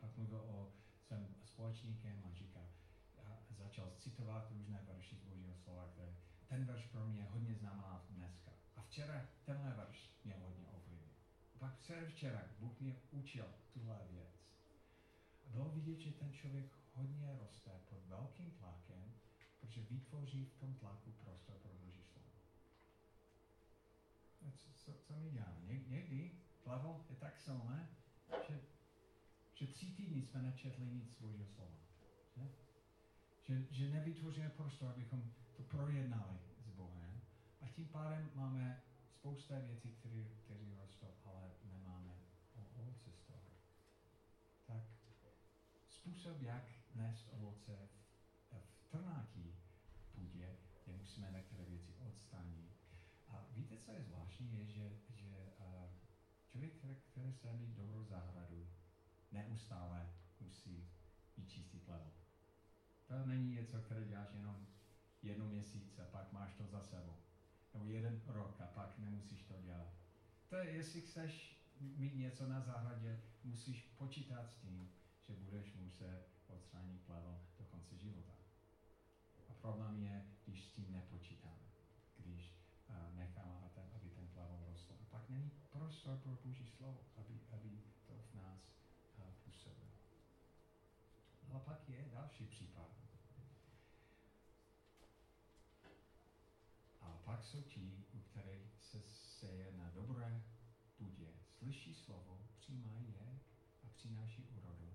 Pak 0.00 0.16
mluvil 0.16 0.40
o 0.40 0.72
svém 1.06 1.34
společníkem 1.44 2.22
a 2.24 2.34
říká, 2.34 2.60
a 3.18 3.42
začal 3.50 3.92
citovat 3.98 4.50
různé 4.50 4.84
verše 4.86 5.16
z 5.16 5.22
Božího 5.22 5.54
slova, 5.54 5.88
které 5.92 6.16
ten 6.46 6.64
verš 6.64 6.86
pro 6.86 7.06
mě 7.06 7.24
hodně 7.24 7.54
znamená 7.54 8.04
dneska. 8.10 8.52
A 8.76 8.82
včera 8.82 9.28
tenhle 9.44 9.74
verš 9.74 10.10
mě 10.24 10.34
hodně 10.34 10.66
ovlivnil. 10.66 11.14
Pak 11.58 11.74
včera 12.08 12.42
Bůh 12.58 12.80
mě 12.80 12.96
učil 13.10 13.46
tuhle 13.72 13.98
věc. 14.10 14.28
A 15.46 15.50
bylo 15.50 15.68
vidět, 15.68 16.00
že 16.00 16.12
ten 16.12 16.32
člověk 16.32 16.72
hodně 16.94 17.38
roste 17.40 17.70
pod 17.90 18.06
velkým 18.06 18.50
tlakem, 18.50 19.14
protože 19.60 19.82
vytvoří 19.82 20.44
v 20.44 20.54
tom 20.60 20.74
tlaku 20.74 21.12
prostor 21.12 21.56
pro 21.56 21.72
Boží. 21.74 22.08
Co, 24.56 24.92
co, 24.92 25.16
my 25.16 25.30
děláme? 25.30 25.60
Ně, 25.66 25.80
někdy 25.88 26.30
plevel 26.62 27.04
je 27.10 27.16
tak 27.16 27.38
silné, 27.38 27.88
že, 28.48 28.60
že 29.54 29.66
tři 29.66 29.86
týdny 29.86 30.22
jsme 30.22 30.42
nečetli 30.42 30.86
nic 30.86 31.20
Božího 31.20 31.46
slova. 31.46 31.76
Že? 32.36 32.48
Že, 33.42 33.66
že 33.70 33.90
nevytvoříme 33.90 34.50
prostor, 34.50 34.88
abychom 34.90 35.32
to 35.56 35.62
projednali 35.62 36.38
s 36.60 36.70
Bohem. 36.70 37.20
A 37.60 37.68
tím 37.68 37.88
pádem 37.88 38.30
máme 38.34 38.82
spousta 39.10 39.58
věcí, 39.58 39.92
které, 39.92 40.24
které 40.44 40.76
rostou, 40.80 41.14
ale 41.24 41.50
nemáme 41.72 42.14
ovoce 42.76 43.12
z 43.12 43.22
toho. 43.22 43.50
Tak 44.66 44.82
způsob, 45.88 46.42
jak 46.42 46.64
nést 46.94 47.28
ovoce 47.32 47.88
v, 48.50 48.56
v 48.84 48.88
trnátí 48.90 49.54
půdě, 50.12 50.56
je 50.86 50.92
musíme 50.96 51.30
některé 51.30 51.64
věci 51.64 51.94
odstranit. 51.94 52.70
A 53.28 53.46
víte, 53.54 53.77
co 53.88 53.94
je 53.94 54.02
zvláštní, 54.02 54.58
je, 54.58 54.66
že, 54.66 54.90
že 55.08 55.52
uh, 55.58 55.90
člověk, 56.46 56.72
který, 57.10 57.32
se 57.32 57.52
mít 57.52 57.74
dobrou 57.74 58.04
zahradu, 58.04 58.68
neustále 59.32 60.10
musí 60.40 60.90
vyčistit 61.36 61.88
level. 61.88 62.12
To 63.06 63.26
není 63.26 63.54
něco, 63.54 63.80
které 63.80 64.04
děláš 64.04 64.34
jenom 64.34 64.66
jednu 65.22 65.48
měsíc 65.48 65.98
a 65.98 66.04
pak 66.04 66.32
máš 66.32 66.54
to 66.54 66.66
za 66.66 66.82
sebou. 66.82 67.16
Nebo 67.74 67.86
jeden 67.86 68.22
rok 68.26 68.60
a 68.60 68.66
pak 68.66 68.98
nemusíš 68.98 69.42
to 69.42 69.54
dělat. 69.62 69.94
To 70.48 70.56
je, 70.56 70.70
jestli 70.70 71.00
chceš 71.00 71.62
mít 71.80 72.14
něco 72.14 72.48
na 72.48 72.60
zahradě, 72.60 73.20
musíš 73.44 73.82
počítat 73.82 74.50
s 74.50 74.54
tím, 74.54 74.90
že 75.28 75.34
budeš 75.34 75.74
muset 75.74 76.26
odstranit 76.46 77.00
plevel 77.00 77.40
do 77.58 77.64
konce 77.64 77.96
života. 77.96 78.32
A 79.48 79.52
problém 79.52 80.02
je, 80.02 80.26
když 80.44 80.64
s 80.64 80.72
tím 80.72 80.92
nepočítáme. 80.92 81.68
Když 82.16 82.54
uh, 82.88 83.16
necháme, 83.16 83.58
aby 83.98 84.10
ten 84.10 84.28
plevel 84.28 84.64
rostl. 84.66 84.92
A 85.00 85.04
pak 85.10 85.28
není 85.28 85.50
prostor 86.08 86.18
pro 86.24 86.48
Boží 86.48 86.66
slovo, 86.66 87.04
aby, 87.16 87.40
aby 87.52 87.82
to 88.06 88.14
v 88.30 88.34
nás 88.34 88.60
uh, 89.18 89.24
působilo. 89.44 89.90
A 91.52 91.58
pak 91.58 91.88
je 91.88 92.04
další 92.12 92.46
případ. 92.46 92.88
pak 97.24 97.44
jsou 97.44 97.62
ti, 97.62 98.04
u 98.12 98.20
kterých 98.20 98.80
se 98.80 99.02
seje 99.02 99.72
na 99.72 99.90
dobré 99.90 100.42
půdě, 100.96 101.28
slyší 101.58 101.94
slovo, 101.94 102.40
přijímají 102.58 103.12
je 103.12 103.40
a 103.82 103.88
přináší 103.88 104.44
úrodu. 104.44 104.94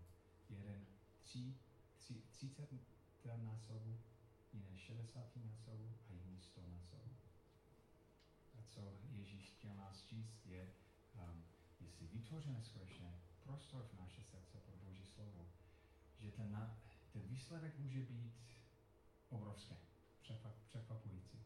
Jeden 0.50 0.86
tři, 1.22 1.56
tři, 1.98 2.22
30 2.32 2.70
násobů, 3.44 4.00
jiné 4.54 4.78
60 4.78 5.36
násobů 5.36 5.98
a 6.10 6.14
jiný 6.14 6.42
100 6.42 6.62
násobů. 6.68 7.16
A 8.58 8.64
co 8.70 8.98
Ježíš 9.12 9.50
chtěl 9.50 9.74
nás 9.74 10.04
číst 10.04 10.46
je, 10.46 10.74
um, 11.16 11.44
jestli 11.80 12.08
vytvoříme 12.08 12.62
skutečně 12.62 13.22
prostor 13.44 13.86
v 13.86 14.00
naše 14.00 14.24
srdce 14.24 14.58
pro 14.60 14.78
Boží 14.78 15.06
slovo, 15.06 15.52
že 16.20 16.32
ten, 16.32 16.52
na, 16.52 16.78
ten 17.12 17.22
výsledek 17.28 17.80
může 17.80 18.02
být 18.02 18.34
obrovský, 19.30 19.76
překvapující 20.68 21.44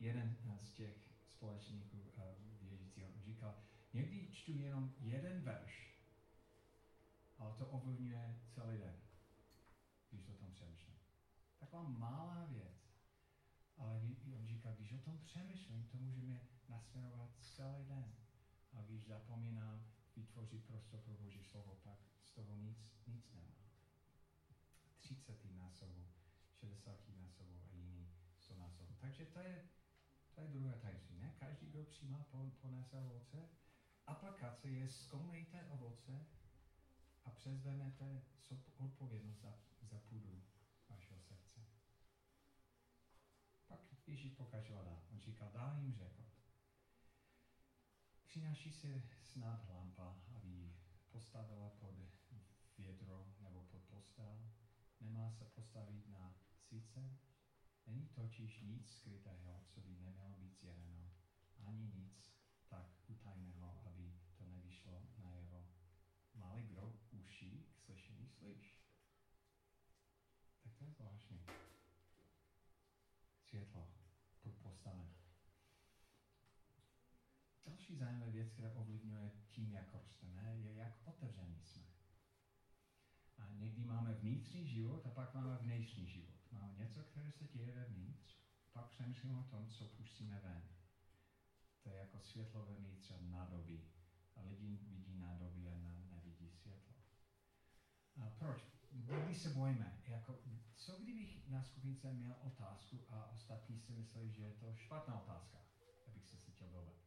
jeden 0.00 0.36
z 0.62 0.72
těch 0.72 0.96
společníků 1.28 1.98
uh, 1.98 2.22
věřícího 2.60 3.08
říkal, 3.24 3.54
někdy 3.92 4.32
čtu 4.32 4.52
jenom 4.52 4.94
jeden 4.98 5.42
verš, 5.42 6.00
ale 7.38 7.54
to 7.54 7.66
ovlivňuje 7.66 8.40
celý 8.48 8.78
den, 8.78 8.96
když 10.10 10.28
o 10.28 10.34
tom 10.34 10.52
přemýšlím. 10.52 10.96
Taková 11.58 11.82
malá 11.82 12.44
věc, 12.44 12.90
ale 13.76 14.00
on 14.34 14.46
říkal, 14.46 14.74
když 14.74 14.92
o 14.92 14.98
tom 14.98 15.18
přemýšlím, 15.18 15.88
to 15.92 15.98
může 15.98 16.20
mě 16.20 16.40
nasměrovat 16.68 17.30
celý 17.40 17.84
den. 17.84 18.14
A 18.72 18.82
když 18.82 19.06
zapomínám 19.06 19.86
vytvořit 20.16 20.64
prostor 20.64 21.00
pro 21.00 21.14
Boží 21.14 21.44
slovo, 21.44 21.80
pak 21.82 21.98
z 22.22 22.30
toho 22.32 22.54
nic, 22.56 22.78
nic 23.06 23.32
nemá. 23.32 23.54
30 24.98 25.44
násobů, 25.44 26.06
60 26.52 27.08
násobů 27.08 27.60
a 27.64 27.68
jiný 27.72 28.08
100 28.38 28.56
násobů. 28.56 28.94
Takže 29.00 29.26
to 29.26 29.40
je 29.40 29.68
to 30.34 30.40
je 30.40 30.48
druhé 30.48 30.78
tajemství. 30.78 31.18
Ne 31.18 31.34
každý, 31.38 31.66
kdo 31.66 31.84
přijímá, 31.84 32.26
ponese 32.60 33.00
ovoce. 33.00 33.48
Aplikace 34.06 34.68
je 34.68 34.88
zkoumejte 34.88 35.64
ovoce 35.64 36.26
a 37.24 37.30
přezvemete 37.30 38.22
odpovědnost 38.76 39.40
za, 39.40 39.54
za 39.82 39.98
půdu 39.98 40.42
vašeho 40.88 41.20
srdce. 41.20 41.60
Pak 43.66 43.80
Ježíš 44.06 44.32
pokračoval 44.32 44.84
dál. 44.84 45.02
On 45.12 45.20
říkal, 45.20 45.50
dál 45.52 45.76
jim 45.78 45.94
řekl, 45.94 46.22
přináší 48.30 48.72
se 48.72 49.02
snad 49.22 49.68
lampa, 49.68 50.16
aby 50.36 50.74
postavila 51.10 51.70
pod 51.70 51.94
vědro 52.78 53.34
nebo 53.40 53.62
pod 53.62 53.82
postel. 53.82 54.50
Nemá 55.00 55.30
se 55.30 55.44
postavit 55.44 56.08
na 56.08 56.34
svíce, 56.68 57.18
Není 57.86 58.08
totiž 58.08 58.60
nic 58.60 58.90
skrytého, 58.90 59.64
co 59.68 59.80
by 59.80 59.90
nemělo 59.90 60.30
být 60.30 60.58
zjeveno, 60.60 61.10
ani 61.56 61.92
nic 61.94 62.34
tak 62.68 62.86
utajného, 63.08 63.82
aby 63.86 64.14
to 64.38 64.46
nevyšlo 64.46 65.08
najevo. 65.18 65.66
Máli 66.34 66.62
kdo 66.62 66.94
uší 67.10 67.64
k 67.72 67.80
slyšení 67.80 68.28
slyš. 68.28 68.80
Tak 70.62 70.74
to 70.74 70.84
je 70.84 70.90
zvláštní. 70.90 71.46
Světlo 73.40 73.88
pod 74.42 74.54
postaven. 74.54 75.20
Další 77.90 77.98
zajímavá 77.98 78.30
věc, 78.30 78.50
která 78.50 78.72
ovlivňuje 78.72 79.30
tím, 79.48 79.72
jak 79.72 79.94
rosteme, 79.94 80.56
je, 80.56 80.74
jak 80.74 80.92
otevření 81.04 81.60
jsme. 81.62 81.84
A 83.38 83.48
někdy 83.48 83.84
máme 83.84 84.14
vnitřní 84.14 84.66
život 84.66 85.06
a 85.06 85.10
pak 85.10 85.34
máme 85.34 85.56
vnitřní 85.56 86.06
život. 86.06 86.34
Máme 86.52 86.72
něco, 86.72 87.02
které 87.02 87.30
se 87.32 87.46
děje 87.46 87.72
vevnitř, 87.72 88.38
pak 88.72 88.88
přemýšlím 88.88 89.38
o 89.38 89.42
tom, 89.42 89.68
co 89.68 89.86
pustíme 89.86 90.40
ven. 90.40 90.62
To 91.82 91.90
je 91.90 91.96
jako 91.96 92.20
světlo 92.20 92.66
vevnitř 92.66 93.10
a 93.10 93.20
nádobí. 93.20 93.84
A 94.36 94.42
lidi 94.42 94.76
vidí 94.76 95.18
nádobí 95.18 95.68
a 95.68 95.74
ne, 95.74 96.06
nevidí 96.10 96.50
světlo. 96.50 96.94
A 98.16 98.30
proč? 98.38 98.64
Někdy 98.92 99.34
se 99.34 99.50
bojíme. 99.50 100.02
Jako, 100.06 100.38
co 100.74 100.98
kdybych 100.98 101.48
na 101.48 101.62
skupince 101.62 102.12
měl 102.12 102.36
otázku 102.40 103.04
a 103.08 103.26
ostatní 103.26 103.80
si 103.80 103.92
mysleli, 103.92 104.30
že 104.30 104.42
je 104.42 104.52
to 104.52 104.74
špatná 104.74 105.22
otázka, 105.22 105.58
abych 106.06 106.26
se 106.26 106.36
cítil 106.38 106.68
dobře. 106.70 106.99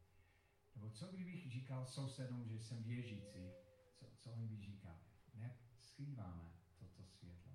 Nebo 0.74 0.90
co 0.90 1.06
kdybych 1.06 1.50
říkal 1.50 1.86
sousedům, 1.86 2.48
že 2.48 2.60
jsem 2.60 2.82
věřící, 2.82 3.52
co, 3.94 4.06
co 4.16 4.32
oni 4.32 4.46
by 4.46 4.62
říkali? 4.62 4.98
Ne, 5.34 5.56
skrýváme 5.80 6.52
toto 6.78 7.04
světlo. 7.04 7.52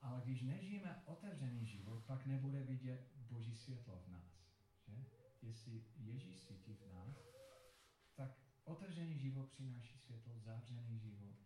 Ale 0.00 0.22
když 0.24 0.42
nežijeme 0.42 1.02
otevřený 1.06 1.66
život, 1.66 2.04
pak 2.04 2.26
nebude 2.26 2.62
vidět 2.62 3.12
Boží 3.30 3.56
světlo 3.56 4.02
v 4.06 4.08
nás. 4.08 4.48
Že? 4.86 5.04
Jestli 5.42 5.84
Ježíš 5.96 6.40
svítí 6.40 6.74
v 6.74 6.86
nás, 6.86 7.16
tak 8.14 8.30
otevřený 8.64 9.18
život 9.18 9.48
přináší 9.48 9.98
světlo, 9.98 10.38
zavřený 10.38 10.98
život 10.98 11.36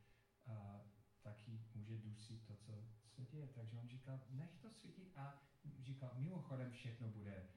a 0.46 0.84
taky 1.22 1.64
může 1.74 1.98
dusit 1.98 2.46
to, 2.46 2.56
co 2.56 2.72
se 3.06 3.24
děje. 3.24 3.48
Takže 3.48 3.78
on 3.78 3.88
říkal, 3.88 4.20
nech 4.30 4.56
to 4.60 4.70
svítit 4.70 5.12
a 5.16 5.42
říkal, 5.78 6.10
mimochodem 6.14 6.72
všechno 6.72 7.08
bude 7.08 7.48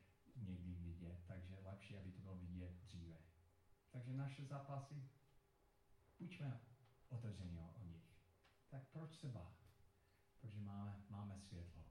někdy 0.41 0.74
vidět, 0.74 1.24
takže 1.28 1.60
lepší, 1.60 1.98
aby 1.98 2.12
to 2.12 2.21
bylo 2.21 2.38
vidět 2.38 2.71
dříve. 2.71 3.17
Takže 3.91 4.13
naše 4.13 4.45
zápasy, 4.45 5.10
buďme 6.19 6.62
otevření 7.10 7.60
o, 7.60 7.71
o 7.71 7.84
nich. 7.84 8.15
Tak 8.69 8.84
proč 8.91 9.15
se 9.15 9.30
bát? 9.30 9.65
protože 10.45 10.62
máme, 10.62 11.04
máme 11.10 11.39
světlo 11.39 11.86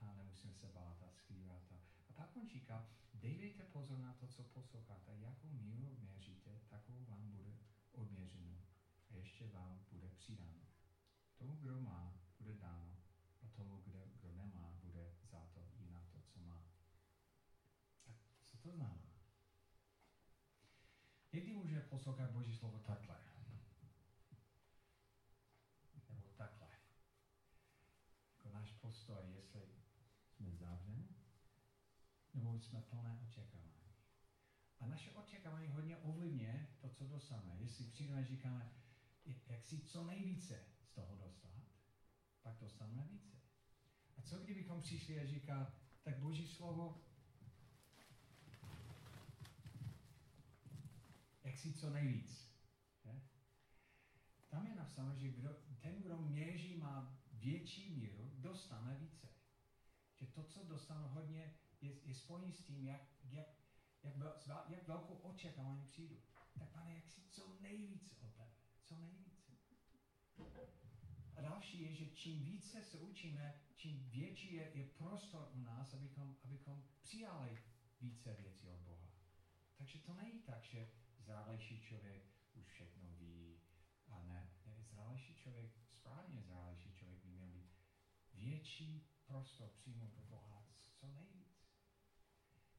a 0.00 0.12
nemusíme 0.12 0.54
se 0.54 0.66
bát 0.66 1.02
a 1.02 1.10
skrývat. 1.10 1.72
A, 1.72 1.74
a 2.08 2.12
pak 2.12 2.36
on 2.36 2.48
říká, 2.48 2.86
dejte 3.14 3.64
pozor 3.64 3.98
na 3.98 4.12
to, 4.12 4.26
co 4.26 4.44
posloucháte, 4.44 5.18
jakou 5.18 5.48
míru 5.48 5.96
měříte, 6.00 6.60
takovou 6.68 7.04
vám 7.04 7.30
bude 7.30 7.58
odměřeno 7.92 8.62
a 9.10 9.14
ještě 9.14 9.48
vám 9.48 9.84
bude 9.90 10.08
přidáno. 10.08 10.66
Tomu, 11.36 11.56
kdo 11.56 11.80
má, 11.80 12.20
bude 12.40 12.54
dáno 12.54 12.96
a 13.42 13.48
tomu, 13.48 13.76
kdo, 13.76 14.06
kdo 14.14 14.32
nemá, 14.32 14.72
bude 14.82 15.14
za 15.22 15.46
to 15.54 15.68
i 15.74 15.86
na 15.86 16.02
to, 16.12 16.20
co 16.20 16.40
má. 16.40 16.64
A 18.06 18.10
co 18.44 18.57
to 18.68 18.76
znamená? 18.76 19.02
Někdy 21.32 21.52
může 21.52 21.80
poslouchat 21.80 22.30
Boží 22.30 22.54
slovo 22.54 22.78
takhle. 22.78 23.20
Nebo 26.08 26.32
takhle. 26.36 26.68
Jako 28.36 28.48
náš 28.48 28.72
postoj, 28.72 29.32
jestli 29.36 29.60
jsme 30.30 30.52
zavřeni, 30.52 31.08
nebo 32.34 32.60
jsme 32.60 32.82
plné 32.82 33.20
očekávání. 33.22 33.94
A 34.80 34.86
naše 34.86 35.10
očekávání 35.10 35.68
hodně 35.68 35.96
ovlivňuje 35.96 36.66
to, 36.80 36.88
co 36.88 37.06
dostaneme. 37.06 37.56
Jestli 37.60 37.84
přijdeme 37.84 38.20
a 38.20 38.24
říkáme, 38.24 38.72
jak 39.46 39.64
si 39.64 39.80
co 39.80 40.04
nejvíce 40.04 40.64
z 40.80 40.90
toho 40.90 41.16
dostat, 41.16 41.62
pak 42.42 42.58
dostaneme 42.60 43.06
více. 43.10 43.36
A 44.16 44.22
co 44.22 44.38
kdybychom 44.38 44.82
přišli 44.82 45.20
a 45.20 45.26
říká, 45.26 45.72
tak 46.02 46.18
Boží 46.18 46.46
slovo, 46.46 47.07
jak 51.48 51.58
si 51.58 51.72
co 51.72 51.90
nejvíc. 51.90 52.52
Je? 53.04 53.22
Tam 54.48 54.66
je 54.66 54.74
napsáno, 54.74 55.16
že 55.16 55.28
kdo, 55.28 55.54
ten, 55.80 56.02
kdo 56.02 56.16
měří, 56.16 56.76
má 56.76 57.18
větší 57.32 57.90
míru, 57.90 58.32
dostane 58.34 58.98
více. 58.98 59.28
Že 60.14 60.26
to, 60.26 60.44
co 60.44 60.64
dostanu 60.64 61.08
hodně, 61.08 61.54
je, 61.80 62.00
je 62.04 62.14
spojený 62.14 62.52
s 62.52 62.64
tím, 62.64 62.84
jak, 62.84 63.02
jak, 63.22 63.46
jak, 64.02 64.46
jak 64.68 64.88
velkou 64.88 65.14
očekávání 65.14 65.86
přijdu. 65.86 66.16
Tak 66.58 66.68
pane, 66.72 66.94
jak 66.94 67.08
si 67.08 67.22
co 67.30 67.56
nejvíce 67.60 68.10
od 68.10 68.32
tebe. 68.32 68.50
Co 68.84 68.98
nejvíce. 68.98 69.52
A 71.36 71.40
další 71.40 71.82
je, 71.82 71.94
že 71.94 72.10
čím 72.10 72.44
více 72.44 72.82
se 72.82 72.98
učíme, 72.98 73.60
čím 73.76 74.10
větší 74.10 74.52
je, 74.52 74.70
je 74.74 74.84
prostor 74.84 75.50
u 75.52 75.60
nás, 75.60 75.94
abychom, 75.94 76.36
abychom 76.44 76.84
přijali 77.02 77.62
více 78.00 78.34
věcí 78.34 78.68
od 78.68 78.80
Boha. 78.80 79.08
Takže 79.76 79.98
to 79.98 80.14
není 80.14 80.42
tak, 80.42 80.64
že 80.64 80.88
zrálejší 81.28 81.80
člověk 81.80 82.22
už 82.54 82.66
všechno 82.66 83.08
ví. 83.18 83.60
A 84.06 84.22
ne, 84.22 84.50
ne 84.66 84.82
zrálejší 84.82 85.34
člověk, 85.34 85.70
správně 85.90 86.42
zrálejší 86.42 86.92
člověk 86.92 87.24
by 87.24 87.28
měl 87.28 87.48
být 87.48 87.72
větší 88.34 89.08
prostor 89.26 89.68
přijmout 89.68 90.16
od 90.16 90.24
Boha 90.24 90.66
co 91.00 91.06
nejvíc. 91.06 91.68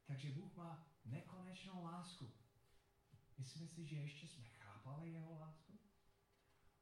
Takže 0.04 0.30
Bůh 0.30 0.56
má 0.56 0.86
nekonečnou 1.04 1.84
lásku. 1.84 2.32
Myslíme 3.38 3.68
si, 3.68 3.86
že 3.86 3.96
ještě 3.96 4.26
jsme 4.26 4.44
chápali 4.44 5.10
jeho 5.10 5.32
lásku? 5.32 5.78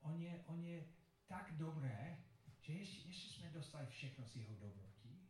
On 0.00 0.22
je, 0.22 0.44
on 0.46 0.64
je 0.64 0.88
tak 1.26 1.56
dobré, 1.56 2.24
že 2.60 2.72
ještě, 2.72 3.08
ještě 3.08 3.30
jsme 3.30 3.50
dostali 3.50 3.86
všechno 3.86 4.26
z 4.26 4.36
jeho 4.36 4.56
dobrotí. 4.56 5.28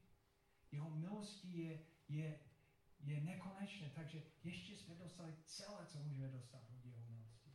Jeho 0.73 0.91
milostí 0.91 1.59
je, 1.59 1.87
je, 2.09 2.41
je 3.01 3.21
nekonečné, 3.21 3.91
takže 3.95 4.23
ještě 4.45 4.77
jsme 4.77 4.95
dostali 4.95 5.35
celé, 5.45 5.87
co 5.87 5.99
můžeme 5.99 6.29
dostat 6.29 6.63
od 6.71 6.85
jeho 6.85 7.01
milosti. 7.01 7.51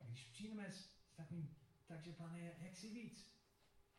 A 0.00 0.04
když 0.04 0.24
přijdeme 0.24 0.70
s, 0.70 0.94
takovým, 1.14 1.56
takže 1.86 2.12
pane, 2.12 2.54
jak 2.58 2.76
si 2.76 2.90
víc? 2.90 3.34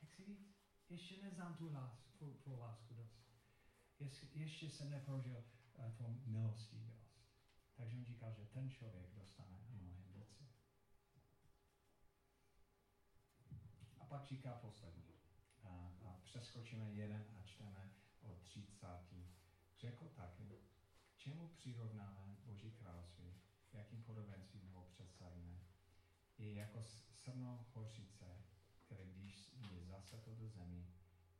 Jak 0.02 0.14
si 0.14 0.24
víc? 0.24 0.56
Ještě 0.90 1.24
neznám 1.24 1.56
tu 1.56 1.74
lásku, 1.74 2.12
tvou, 2.18 2.34
tvou 2.34 2.60
lásku 2.60 2.94
dost. 2.94 3.26
Ještě, 4.00 4.28
ještě 4.34 4.70
jsem 4.70 4.90
neprožil 4.90 5.44
uh, 5.78 5.92
tvou 5.92 6.22
milostí 6.26 6.80
dost. 6.80 7.06
Takže 7.76 7.98
on 7.98 8.06
říkal, 8.06 8.34
že 8.34 8.46
ten 8.46 8.70
člověk 8.70 9.14
dostane 9.14 9.60
mnohem 9.70 10.14
více. 10.14 10.44
A 14.00 14.06
pak 14.06 14.26
říká 14.26 14.54
poslední. 14.54 15.14
A, 15.64 15.70
a 16.04 16.20
přeskočíme 16.24 16.94
jeden 16.94 17.26
a 17.40 17.44
čteme 17.44 17.92
od 18.22 18.42
30. 18.42 18.88
Řekl 19.78 20.10
taky, 20.10 20.62
čemu 21.26 21.48
přirovnáme 21.48 22.38
Boží 22.46 22.72
království, 22.72 23.34
jakým 23.74 24.04
podobenstvím 24.04 24.70
ho 24.74 24.84
představíme, 24.84 25.60
je 26.38 26.54
jako 26.54 26.84
srno 26.84 27.66
hořice, 27.74 28.26
které 28.86 29.06
když 29.06 29.52
je 29.72 29.86
zaseto 29.86 30.36
do 30.36 30.50
zemi, 30.50 30.88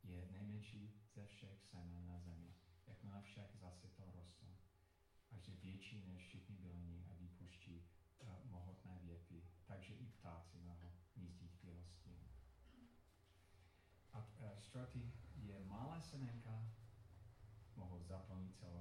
je 0.02 0.28
nejmenší 0.30 0.94
ze 1.14 1.26
všech 1.26 1.62
semen 1.62 2.06
na 2.06 2.18
zemi. 2.18 2.54
Jakmile 2.86 3.22
však 3.22 3.56
zase 3.56 3.88
to 3.88 4.10
roste, 4.10 4.46
až 5.30 5.48
je 5.48 5.56
větší 5.56 6.06
než 6.06 6.26
všichni 6.26 6.56
bylení 6.56 7.06
a 7.10 7.14
vypuští 7.14 7.84
uh, 8.18 8.50
mohutné 8.50 8.98
větvy, 9.02 9.42
takže 9.66 9.94
i 9.94 10.06
ptáci 10.06 10.58
mohou 10.60 10.92
nízdit 11.16 11.54
v 11.54 11.64
jeho 11.64 11.84
stínu. 11.84 12.28
A 14.12 14.18
uh, 14.18 15.02
je 15.36 15.60
malé 15.60 16.02
semenka, 16.02 16.70
mohou 17.76 18.02
zaplnit 18.02 18.56
celou. 18.56 18.76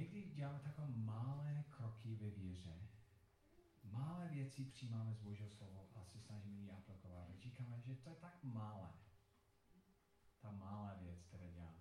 Někdy 0.00 0.30
děláme 0.34 0.58
takové 0.58 0.88
malé 0.88 1.64
kroky 1.70 2.16
ve 2.16 2.30
víře, 2.30 2.88
malé 3.84 4.28
věci 4.28 4.64
přijímáme 4.64 5.14
z 5.14 5.18
Božího 5.18 5.48
slovo 5.50 5.88
a 5.94 6.04
se 6.04 6.20
snažíme 6.20 6.60
ji 6.60 6.70
aplikovat. 6.70 7.38
Říkáme, 7.38 7.80
že 7.80 7.94
to 7.94 8.08
je 8.08 8.16
tak 8.16 8.44
malé. 8.44 8.92
Ta 10.40 10.52
malá 10.52 10.94
věc, 10.94 11.22
které 11.22 11.52
dělám. 11.52 11.74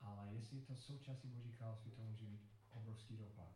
Ale 0.00 0.34
jestli 0.34 0.56
je 0.56 0.62
to 0.62 0.76
součástí 0.76 1.28
Boží 1.28 1.52
království, 1.52 1.90
to 1.90 2.02
může 2.02 2.26
mít 2.26 2.50
obrovský 2.70 3.16
dopad. 3.16 3.52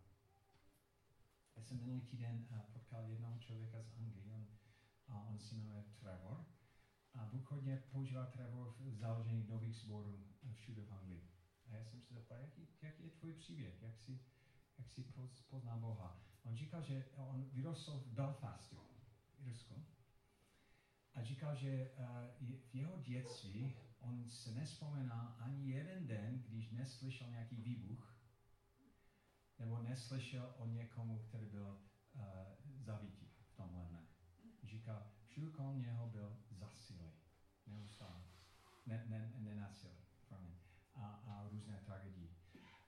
Já 1.57 1.63
jsem 1.63 1.79
minulý 1.79 2.01
týden 2.01 2.47
uh, 2.51 2.61
potkal 2.73 3.05
jednoho 3.05 3.39
člověka 3.39 3.83
z 3.83 3.93
Anglie, 3.99 4.25
on, 4.27 4.47
a 5.09 5.21
on 5.21 5.39
se 5.39 5.55
jmenuje 5.55 5.85
Trevor. 6.01 6.45
A 7.15 7.25
Bůh 7.25 7.51
hodně 7.51 7.77
používá 7.77 8.27
Trevor 8.27 8.75
v 8.79 8.95
založení 8.95 9.47
nových 9.47 9.77
sborů 9.77 10.27
všude 10.53 10.85
v 10.85 10.93
Anglii. 10.93 11.40
A 11.71 11.77
já 11.77 11.85
jsem 11.85 12.01
se 12.01 12.15
zeptal, 12.15 12.39
jaký, 12.39 12.69
jaký 12.83 13.05
je 13.05 13.11
tvůj 13.11 13.33
příběh, 13.33 13.83
jak 13.83 13.99
si, 13.99 14.21
jak 14.79 14.89
si 14.89 15.05
pozná 15.49 15.77
Boha. 15.77 16.21
On 16.43 16.57
říkal, 16.57 16.83
že 16.83 17.05
on 17.17 17.51
vyrostl 17.53 17.99
v 17.99 18.07
Belfastu, 18.07 18.77
v 19.39 19.47
Irsku. 19.47 19.85
A 21.15 21.23
říkal, 21.23 21.57
že 21.57 21.91
uh, 22.41 22.49
v 22.71 22.75
jeho 22.75 22.99
dětství 22.99 23.77
on 24.01 24.31
se 24.31 24.53
nespomíná 24.53 25.37
ani 25.41 25.71
jeden 25.71 26.07
den, 26.07 26.43
když 26.49 26.71
neslyšel 26.71 27.31
nějaký 27.31 27.57
výbuch, 27.57 28.15
nebo 29.59 29.83
neslyšel 29.83 30.55
o 30.57 30.67
někomu, 30.67 31.19
který 31.19 31.47
byl 31.47 31.81
uh, 32.15 32.23
zabitý 32.79 33.27
v 33.43 33.57
tomhle 33.57 33.85
dne. 33.85 34.07
Říká, 34.63 35.13
všude 35.27 35.51
kolem 35.51 35.83
něho 35.83 36.07
byl 36.07 36.39
zasilý, 36.51 37.13
neustále, 37.67 38.25
ne, 38.87 39.05
ne, 39.09 39.33
nenasilý, 39.37 40.00
a, 41.01 41.07
a 41.07 41.49
různé 41.49 41.81
tragédie. 41.85 42.31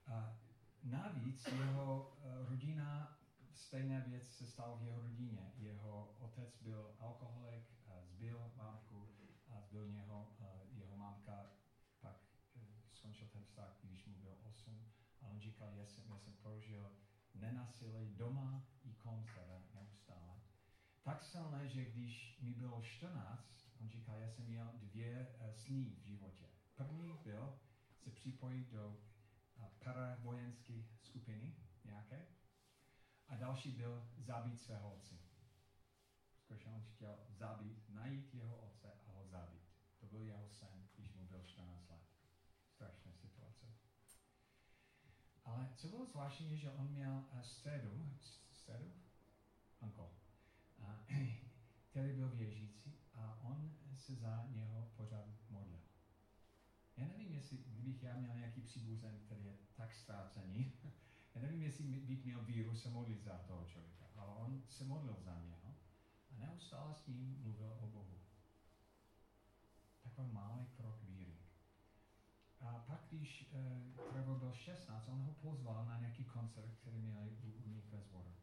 A 0.07 0.37
navíc 0.83 1.46
jeho 1.46 2.16
uh, 2.25 2.48
rodina 2.51 3.18
stejná 3.55 3.98
věc 3.98 4.29
se 4.29 4.46
stala 4.46 4.77
v 4.77 4.83
jeho 4.83 5.01
rodině. 5.01 5.53
Jeho 5.57 6.16
otec 6.18 6.62
byl 6.62 6.96
alkoholik, 6.98 7.72
zbyl 8.22 8.53
mámku 8.57 9.09
a 9.48 9.61
zbyl 9.61 9.88
něho, 9.88 10.29
jeho 10.72 10.96
mámka 10.96 11.46
pak 12.01 12.16
skončil 12.92 13.29
ten 13.29 13.44
vztah, 13.44 13.79
když 13.83 14.05
mu 14.07 14.14
byl 14.14 14.37
8 14.42 14.87
a 15.20 15.27
on 15.27 15.40
říkal, 15.40 15.75
já 15.75 15.87
jsem, 15.87 16.05
já 16.09 16.18
jsem 16.18 16.33
prožil 16.33 16.92
nenasilí 17.35 18.14
doma 18.14 18.66
i 18.85 18.94
kolem 18.94 19.25
neustále. 19.75 20.40
Tak 21.03 21.25
silné, 21.25 21.68
že 21.68 21.85
když 21.85 22.38
mi 22.42 22.55
bylo 22.55 22.83
14, 22.83 23.66
on 23.81 23.88
říkal, 23.88 24.18
já 24.18 24.29
jsem 24.29 24.44
měl 24.44 24.72
dvě 24.75 25.37
sní 25.51 25.96
v 26.03 26.07
životě. 26.07 26.46
První 26.75 27.18
byl 27.25 27.59
se 28.03 28.11
připojit 28.11 28.69
do 28.69 28.88
uh, 28.88 29.65
paravojenské 29.85 30.85
skupiny 31.03 31.57
nějaké, 31.85 32.27
a 33.29 33.37
další 33.37 33.73
byl 33.73 34.09
zabít 34.17 34.61
svého 34.61 34.95
otce. 34.95 35.23
On 36.65 36.83
chtěl 36.83 37.19
zabít, 37.29 37.88
najít 37.88 38.35
jeho 38.35 38.57
otce 38.57 38.92
a 39.07 39.13
ho 39.13 39.27
zabít. 39.27 39.63
To 40.00 40.07
byl 40.07 40.23
jeho 40.23 40.48
sen, 40.48 40.88
když 40.96 41.15
mu 41.15 41.27
byl 41.27 41.44
14 41.44 41.90
let. 41.90 42.03
Strašná 42.69 43.13
situace. 43.15 43.67
Ale 45.44 45.69
co 45.77 45.88
bylo 45.88 46.07
zvláštní, 46.07 46.50
je, 46.50 46.57
že 46.57 46.71
on 46.71 46.88
měl 46.88 47.25
uh, 47.33 47.40
středu, 47.40 48.19
středu, 48.50 48.92
uncle, 49.81 50.09
který 51.90 52.13
byl 52.13 52.29
věřící 52.29 52.98
a 53.15 53.40
on 53.42 53.77
se 53.94 54.15
za 54.15 54.46
něho 54.46 54.92
pořád 54.96 55.50
modlil. 55.50 55.92
Já 56.97 57.07
nevím, 57.07 57.35
jestli 57.35 57.57
kdybych 57.57 58.03
já 58.03 58.17
měl 58.17 58.35
nějaký 58.35 58.61
příbuzen, 58.61 59.19
který 59.27 59.45
je 59.45 59.57
tak 59.75 59.95
ztrácený, 59.95 60.73
já 61.35 61.40
nevím, 61.40 61.63
jestli 61.63 61.85
bych 61.85 62.25
měl 62.25 62.45
víru 62.45 62.77
se 62.77 62.90
modlit 62.90 63.23
za 63.23 63.38
toho 63.38 63.65
člověka, 63.65 64.05
ale 64.17 64.35
on 64.35 64.63
se 64.69 64.85
modlil 64.85 65.17
za 65.21 65.38
něho 65.38 65.77
a 66.31 66.38
neustále 66.38 66.95
s 66.95 67.07
ním 67.07 67.38
mluvil 67.43 67.79
o 67.81 67.87
Bohu. 67.87 68.19
Takový 70.03 70.33
malý 70.33 70.67
krok 70.67 71.03
víry. 71.03 71.37
A 72.61 72.85
pak, 72.87 73.01
když 73.11 73.53
uh, 73.53 74.13
Trevor 74.13 74.38
byl 74.38 74.55
16, 74.55 75.09
on 75.09 75.21
ho 75.21 75.33
pozval 75.33 75.85
na 75.85 75.99
nějaký 75.99 76.25
koncert, 76.25 76.75
který 76.81 76.99
měli 76.99 77.31
u, 77.31 77.51
u 77.65 77.69
nich 77.69 77.88
ve 77.88 78.01
zboru. 78.01 78.35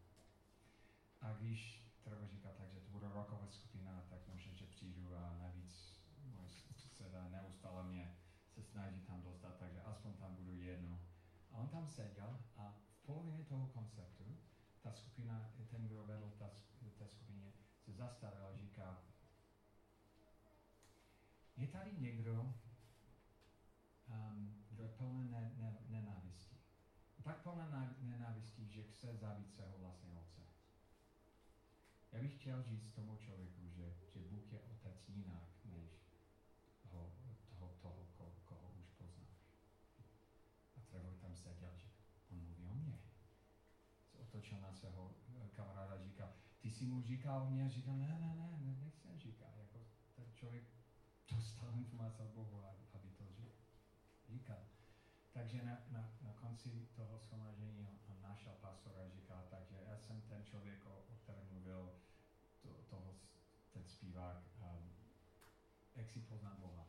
A 1.21 1.33
když 1.33 1.89
Trevor 2.03 2.27
říkal, 2.27 2.53
takže 2.57 2.79
to 2.79 2.91
bude 2.91 3.07
roková 3.09 3.47
skupina, 3.49 4.03
tak 4.09 4.27
možná, 4.27 4.53
že 4.53 4.65
přijdu 4.65 5.15
a 5.15 5.37
navíc 5.37 6.01
můj 6.23 6.49
seda 6.99 7.29
neustále 7.29 7.83
mě 7.83 8.18
se 8.59 8.71
snaží 8.71 9.01
tam 9.01 9.21
dostat, 9.21 9.55
takže 9.59 9.81
aspoň 9.81 10.13
tam 10.13 10.35
budu 10.35 10.61
jedno 10.61 10.99
a 11.51 11.57
on 11.57 11.67
tam 11.67 11.87
seděl 11.87 12.39
a 12.57 12.75
v 12.91 13.05
polovině 13.05 13.43
toho 13.43 13.67
koncertu 13.67 14.37
ta 14.81 14.91
skupina, 14.93 15.51
ten, 15.71 15.87
kdo 15.87 16.05
vedl 16.05 16.31
ta, 16.37 16.49
té 16.97 17.07
skupině, 17.07 17.53
se 17.85 17.93
zastavil 17.93 18.45
a 18.47 18.55
říká, 18.57 19.03
Je 21.59 21.67
tady 21.67 21.91
někdo, 21.97 22.55
um, 24.07 24.65
kdo 24.69 24.83
je 24.83 24.89
plný 24.89 25.29
ne, 25.29 25.51
ne, 25.57 25.77
nenávistí. 25.87 26.57
Tak 27.23 27.43
plné 27.43 27.95
nenávistí, 27.99 28.69
že 28.69 28.83
chce 28.83 29.17
zabít 29.17 29.51
svého 29.51 29.77
vlastního 29.77 30.21
otce. 30.21 30.41
Já 32.11 32.19
bych 32.19 32.39
chtěl 32.39 32.63
říct 32.63 32.91
tomu 32.91 33.15
člověku, 33.15 33.67
že, 33.67 33.93
že 34.13 34.19
Bůh 34.19 34.53
je 34.53 34.59
otec 34.59 35.09
jinak, 35.09 35.49
než 35.65 36.09
ho, 36.91 37.11
toho, 37.49 37.75
toho 37.81 38.05
ko, 38.17 38.33
koho 38.45 38.71
už 38.71 38.89
poznáš. 38.97 39.53
A 40.77 40.81
Trevor 40.89 41.13
tam 41.13 41.35
seděl, 41.35 41.71
že 41.77 41.87
on 42.31 42.39
mluví 42.39 42.67
o 42.67 42.73
mně. 42.75 42.99
Se 44.39 44.45
otočil 44.45 44.61
na 44.61 44.73
svého 44.73 45.11
eh, 45.35 45.49
kamaráda 45.53 45.95
a 45.95 46.03
říkal, 46.03 46.33
ty 46.59 46.71
jsi 46.71 46.85
mu 46.85 47.01
říkal 47.01 47.49
mě, 47.49 47.69
říkal, 47.69 47.97
ne, 47.97 48.07
ne, 48.07 48.35
ne, 48.35 48.57
ne 48.61 48.75
nechcem 48.79 49.19
říkat. 49.19 49.57
Jako 49.57 49.79
ten 50.15 50.25
člověk 50.33 50.63
dostal 51.35 51.75
informace 51.75 52.23
od 52.23 52.31
Bohu, 52.31 52.63
aby 52.93 53.09
to 53.09 53.23
říkal. 54.29 54.63
Takže 55.31 55.63
na, 55.63 55.77
na, 55.91 56.11
na 56.21 56.33
konci 56.33 56.87
toho 56.95 57.19
shromáždění 57.19 57.99
on 58.07 58.21
našel 58.21 58.53
pastora 58.61 59.05
a 59.05 59.09
říkal, 59.09 59.43
takže 59.49 59.75
já 59.89 59.97
jsem 59.97 60.21
ten 60.21 60.43
člověk, 60.43 60.85
o, 60.85 61.03
o 61.09 61.15
kterém 61.15 61.47
mluvil 61.51 61.93
to, 62.61 62.69
toho, 62.89 63.15
ten 63.69 63.87
zpívák, 63.87 64.43
um, 64.61 64.93
jak 65.95 66.09
si 66.09 66.21
poznat 66.21 66.59
Boha. 66.59 66.87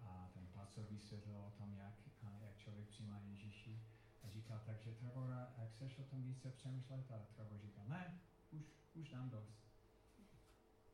A 0.00 0.30
ten 0.34 0.46
pastor 0.46 0.86
vysvětlil 0.90 1.36
o 1.36 1.50
tom, 1.50 1.74
jak, 1.74 1.94
jak 2.40 2.56
člověk 2.56 2.88
přijímá 2.88 3.18
Ježíši 3.18 3.91
a 4.22 4.30
říkal, 4.30 4.60
takže 4.66 4.94
Trevora, 4.94 5.52
jak 5.58 5.70
chceš 5.70 5.98
o 5.98 6.04
tom 6.04 6.22
více 6.22 6.50
přemýšlet? 6.50 7.10
A 7.10 7.18
Trevor 7.18 7.58
říkal, 7.60 7.84
ne, 7.88 8.20
už, 8.50 8.62
už 8.94 9.08
dám 9.08 9.30
dost. 9.30 9.62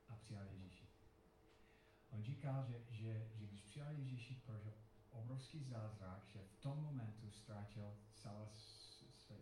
A 0.08 0.16
přijal 0.16 0.46
Ježíši. 0.46 0.88
On 2.10 2.22
říkal, 2.22 2.66
že, 2.66 2.84
že, 2.90 3.30
že 3.34 3.46
když 3.46 3.62
přijal 3.62 3.92
Ježíši, 3.92 4.34
prožil 4.34 4.72
obrovský 5.10 5.64
zázrak, 5.64 6.26
že 6.26 6.42
v 6.42 6.56
tom 6.56 6.82
momentu 6.82 7.30
ztratil 7.30 7.96
celé 8.14 8.48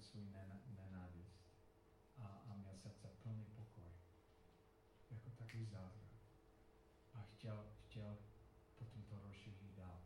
svůj 0.01 0.25
nenávist 0.67 1.37
a, 2.17 2.27
a 2.27 2.55
měl 2.55 2.75
srdce 2.77 3.09
plný 3.23 3.45
pokoj. 3.45 3.91
Jako 5.11 5.31
takový 5.31 5.67
zázrak. 5.67 6.17
A 7.15 7.23
chtěl, 7.23 7.67
chtěl 7.85 8.19
potom 8.79 9.03
to 9.03 9.21
rozšířit 9.21 9.75
dál. 9.77 10.01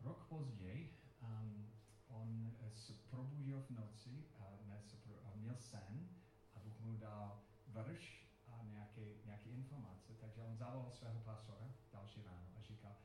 Rok 0.00 0.26
později 0.28 0.98
um, 1.22 1.70
on 2.08 2.56
se 2.74 2.92
probudil 2.92 3.62
v 3.62 3.70
noci 3.70 4.24
a, 4.38 4.44
ne, 4.66 4.82
se 4.82 4.96
pro, 4.96 5.14
a 5.26 5.34
měl 5.34 5.56
sen 5.56 6.08
a 6.54 6.58
Bůh 6.58 6.80
mu 6.80 6.96
dal 6.96 7.42
verš 7.66 8.28
a 8.46 8.62
nějaké, 8.62 9.14
nějaké 9.24 9.50
informace, 9.50 10.14
takže 10.14 10.42
on 10.42 10.56
zavolal 10.56 10.90
svého 10.90 11.20
pastora 11.20 11.66
další 11.92 12.22
ráno 12.22 12.46
a 12.58 12.62
říkal, 12.62 12.96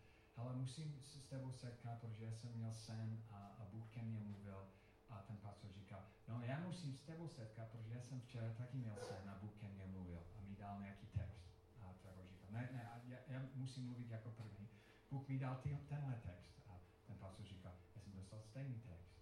ale 0.49 0.57
musím 0.57 0.95
s 1.01 1.21
tebou 1.29 1.51
setkat, 1.51 1.99
protože 1.99 2.31
jsem 2.31 2.51
měl 2.53 2.73
sen 2.73 3.23
a, 3.29 3.37
a 3.37 3.65
Bůh 3.65 3.89
ke 3.89 4.01
mně 4.01 4.19
mluvil 4.19 4.67
a 5.09 5.21
ten 5.21 5.37
pastor 5.37 5.71
říká, 5.71 6.05
no 6.27 6.41
já 6.41 6.59
musím 6.59 6.93
s 6.93 7.01
tebou 7.01 7.27
setkat, 7.27 7.69
protože 7.69 7.93
já 7.93 8.01
jsem 8.01 8.21
včera 8.21 8.53
taky 8.53 8.77
měl 8.77 8.95
sen 8.95 9.29
a 9.29 9.39
Bůh 9.41 9.53
ke 9.59 9.67
mně 9.67 9.85
mluvil 9.85 10.23
a 10.37 10.41
mi 10.41 10.55
dal 10.55 10.79
nějaký 10.79 11.07
text. 11.07 11.43
A 11.79 11.93
Trevor 12.01 12.25
říká, 12.27 12.47
ne, 12.49 12.69
ne, 12.73 13.01
já, 13.07 13.17
já 13.27 13.41
musím 13.55 13.85
mluvit 13.85 14.09
jako 14.09 14.31
první. 14.31 14.69
Bůh 15.11 15.27
mi 15.29 15.39
dal 15.39 15.55
ty, 15.55 15.77
tenhle 15.89 16.15
text. 16.15 16.59
A 16.67 16.79
ten 17.07 17.17
pastor 17.17 17.45
říká, 17.45 17.73
já 17.95 18.01
jsem 18.01 18.13
dostal 18.13 18.41
stejný 18.41 18.79
text. 18.79 19.13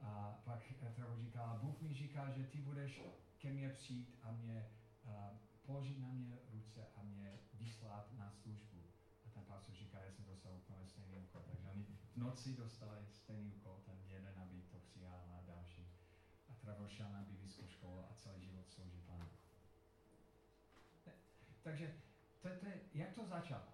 A 0.00 0.40
pak 0.44 0.62
Trevor 0.94 1.18
říká, 1.18 1.58
Bůh 1.62 1.80
mi 1.80 1.94
říká, 1.94 2.30
že 2.30 2.46
ty 2.46 2.58
budeš 2.58 3.00
ke 3.38 3.52
mně 3.52 3.68
přijít 3.68 4.18
a 4.22 4.32
mě 4.32 4.70
uh, 5.04 5.12
položit 5.62 5.98
na 5.98 6.08
mě 6.08 6.38
ruce 6.50 6.86
a 6.96 7.02
mě 7.02 7.38
vyslat 7.54 8.12
na 8.12 8.30
službu 8.30 8.71
pastor 9.52 9.74
říká, 9.74 9.98
já 9.98 10.12
jsem 10.12 10.24
dostal 10.24 10.52
úplně 10.56 10.86
stejný 10.86 11.16
úkol. 11.16 11.42
Takže 11.46 11.68
oni 11.68 11.84
v 11.84 12.16
noci 12.16 12.56
dostali 12.56 13.06
stejný 13.12 13.52
úkol, 13.52 13.82
ten 13.86 13.98
jeden, 14.04 14.38
aby 14.38 14.62
to 14.62 14.78
přijal 14.78 15.20
a 15.38 15.42
další. 15.46 15.86
A 16.48 16.54
Trevor 16.54 16.88
šel 16.88 17.12
na 17.12 17.20
biblickou 17.20 17.68
školu 17.68 18.00
a 18.00 18.14
celý 18.14 18.44
život 18.44 18.70
slouží 18.70 19.00
pánu. 19.00 19.28
Takže 21.62 21.94
to, 22.40 22.48
to 22.48 22.66
jak 22.94 23.12
to 23.12 23.26
začalo? 23.26 23.64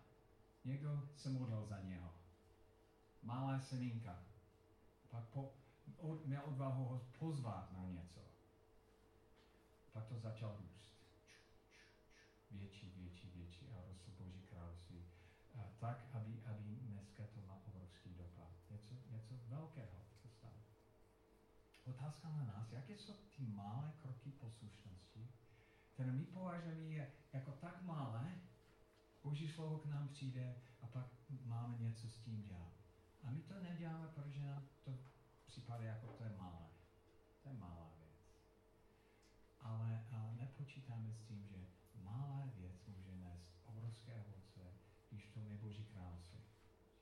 Někdo 0.64 1.08
se 1.16 1.30
modlil 1.30 1.66
za 1.66 1.80
něho. 1.80 2.14
Malá 3.22 3.60
semínka. 3.60 4.22
Pak 5.10 5.24
po, 5.24 5.54
od, 5.96 6.26
měl 6.26 6.42
odvahu 6.44 6.84
ho 6.84 7.06
pozvat 7.18 7.72
na 7.72 7.84
něco. 7.84 8.20
Pak 9.92 10.06
to 10.06 10.18
začal 10.18 10.56
růst. 10.56 10.92
Větší, 12.50 12.90
větší, 12.96 13.30
větší 13.30 13.68
a 13.70 13.82
rostl 13.88 14.10
Boží 14.18 14.42
království 14.42 15.04
tak, 15.80 16.06
aby, 16.12 16.42
aby 16.44 16.76
dneska 16.76 17.22
to 17.26 17.40
má 17.46 17.62
obrovský 17.66 18.14
dopad. 18.14 18.50
Něco, 18.70 18.94
něco 19.10 19.34
velkého 19.48 20.04
se 20.22 20.28
stalo. 20.28 20.62
Otázka 21.84 22.28
na 22.28 22.44
nás, 22.44 22.72
jaké 22.72 22.92
jsou 22.92 23.14
ty 23.36 23.42
malé 23.42 23.92
kroky 24.02 24.30
poslušnosti, 24.30 25.28
které 25.92 26.12
my 26.12 26.24
považujeme 26.24 27.08
jako 27.32 27.52
tak 27.52 27.82
malé, 27.82 28.38
Boží 29.22 29.48
slovo 29.48 29.78
k 29.78 29.86
nám 29.86 30.08
přijde 30.08 30.56
a 30.82 30.86
pak 30.86 31.06
máme 31.44 31.78
něco 31.78 32.08
s 32.08 32.18
tím 32.18 32.42
dělat. 32.42 32.72
A 33.24 33.30
my 33.30 33.42
to 33.42 33.62
neděláme, 33.62 34.08
protože 34.08 34.46
nám 34.46 34.68
to 34.84 34.98
připadá 35.46 35.84
jako 35.84 36.06
to 36.06 36.24
je 36.24 36.30
malé. 36.38 36.66
To 37.42 37.48
je 37.48 37.54
malá 37.54 37.92
věc. 37.98 38.32
Ale, 39.60 40.06
ale 40.12 40.32
nepočítáme 40.34 41.12
s 41.12 41.20
tím, 41.20 41.46
že 41.46 41.56
malá 42.02 42.50
věc 42.54 42.86
může 42.86 43.16
nést 43.16 43.48
obrovské 43.64 44.24
ovoce 44.24 44.72
když 45.10 45.26
v 45.26 45.34
tom 45.34 45.46
je 45.46 45.56
Boží 45.56 45.84
království. 45.84 46.40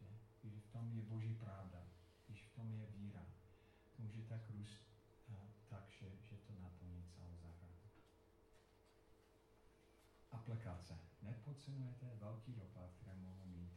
Že? 0.00 0.06
Když 0.42 0.62
v 0.62 0.72
tom 0.72 0.92
je 0.92 1.02
Boží 1.02 1.34
pravda, 1.34 1.86
když 2.26 2.42
v 2.42 2.54
tom 2.54 2.72
je 2.72 2.86
víra, 2.86 3.26
to 3.96 4.02
může 4.02 4.22
tak 4.22 4.50
růst 4.50 4.86
tak, 5.68 5.84
že, 6.00 6.06
že 6.22 6.36
to 6.36 6.52
naplní 6.62 7.04
celou 7.16 7.36
zahradu. 7.42 7.82
Aplikace. 10.32 10.98
Nepodceňujete 11.22 12.06
velký 12.14 12.52
dopad, 12.52 12.90
které 13.00 13.16
mohou 13.16 13.46
mít 13.46 13.72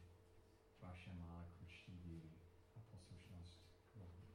vaše 0.82 1.12
malé 1.12 1.44
kručtí 1.58 1.98
víry 1.98 2.30
a 2.76 2.80
poslušnost 2.90 3.58
Bohu. 3.94 4.26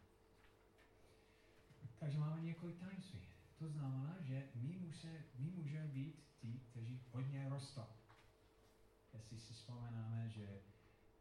Takže 2.00 2.20
máme 2.20 2.42
několik 2.42 2.80
tajemství. 2.80 3.20
To 3.58 3.70
znamená, 3.70 4.18
že 4.22 4.50
my, 4.56 4.78
musí, 4.78 5.08
my 5.36 5.50
můžeme 5.50 5.88
být 5.88 6.24
ti, 6.42 6.60
kteří 6.70 7.02
hodně 7.12 7.50
rostou 7.50 7.88
jestli 9.36 9.48
si 9.48 9.54
vzpomenáme, 9.54 10.30
že, 10.30 10.62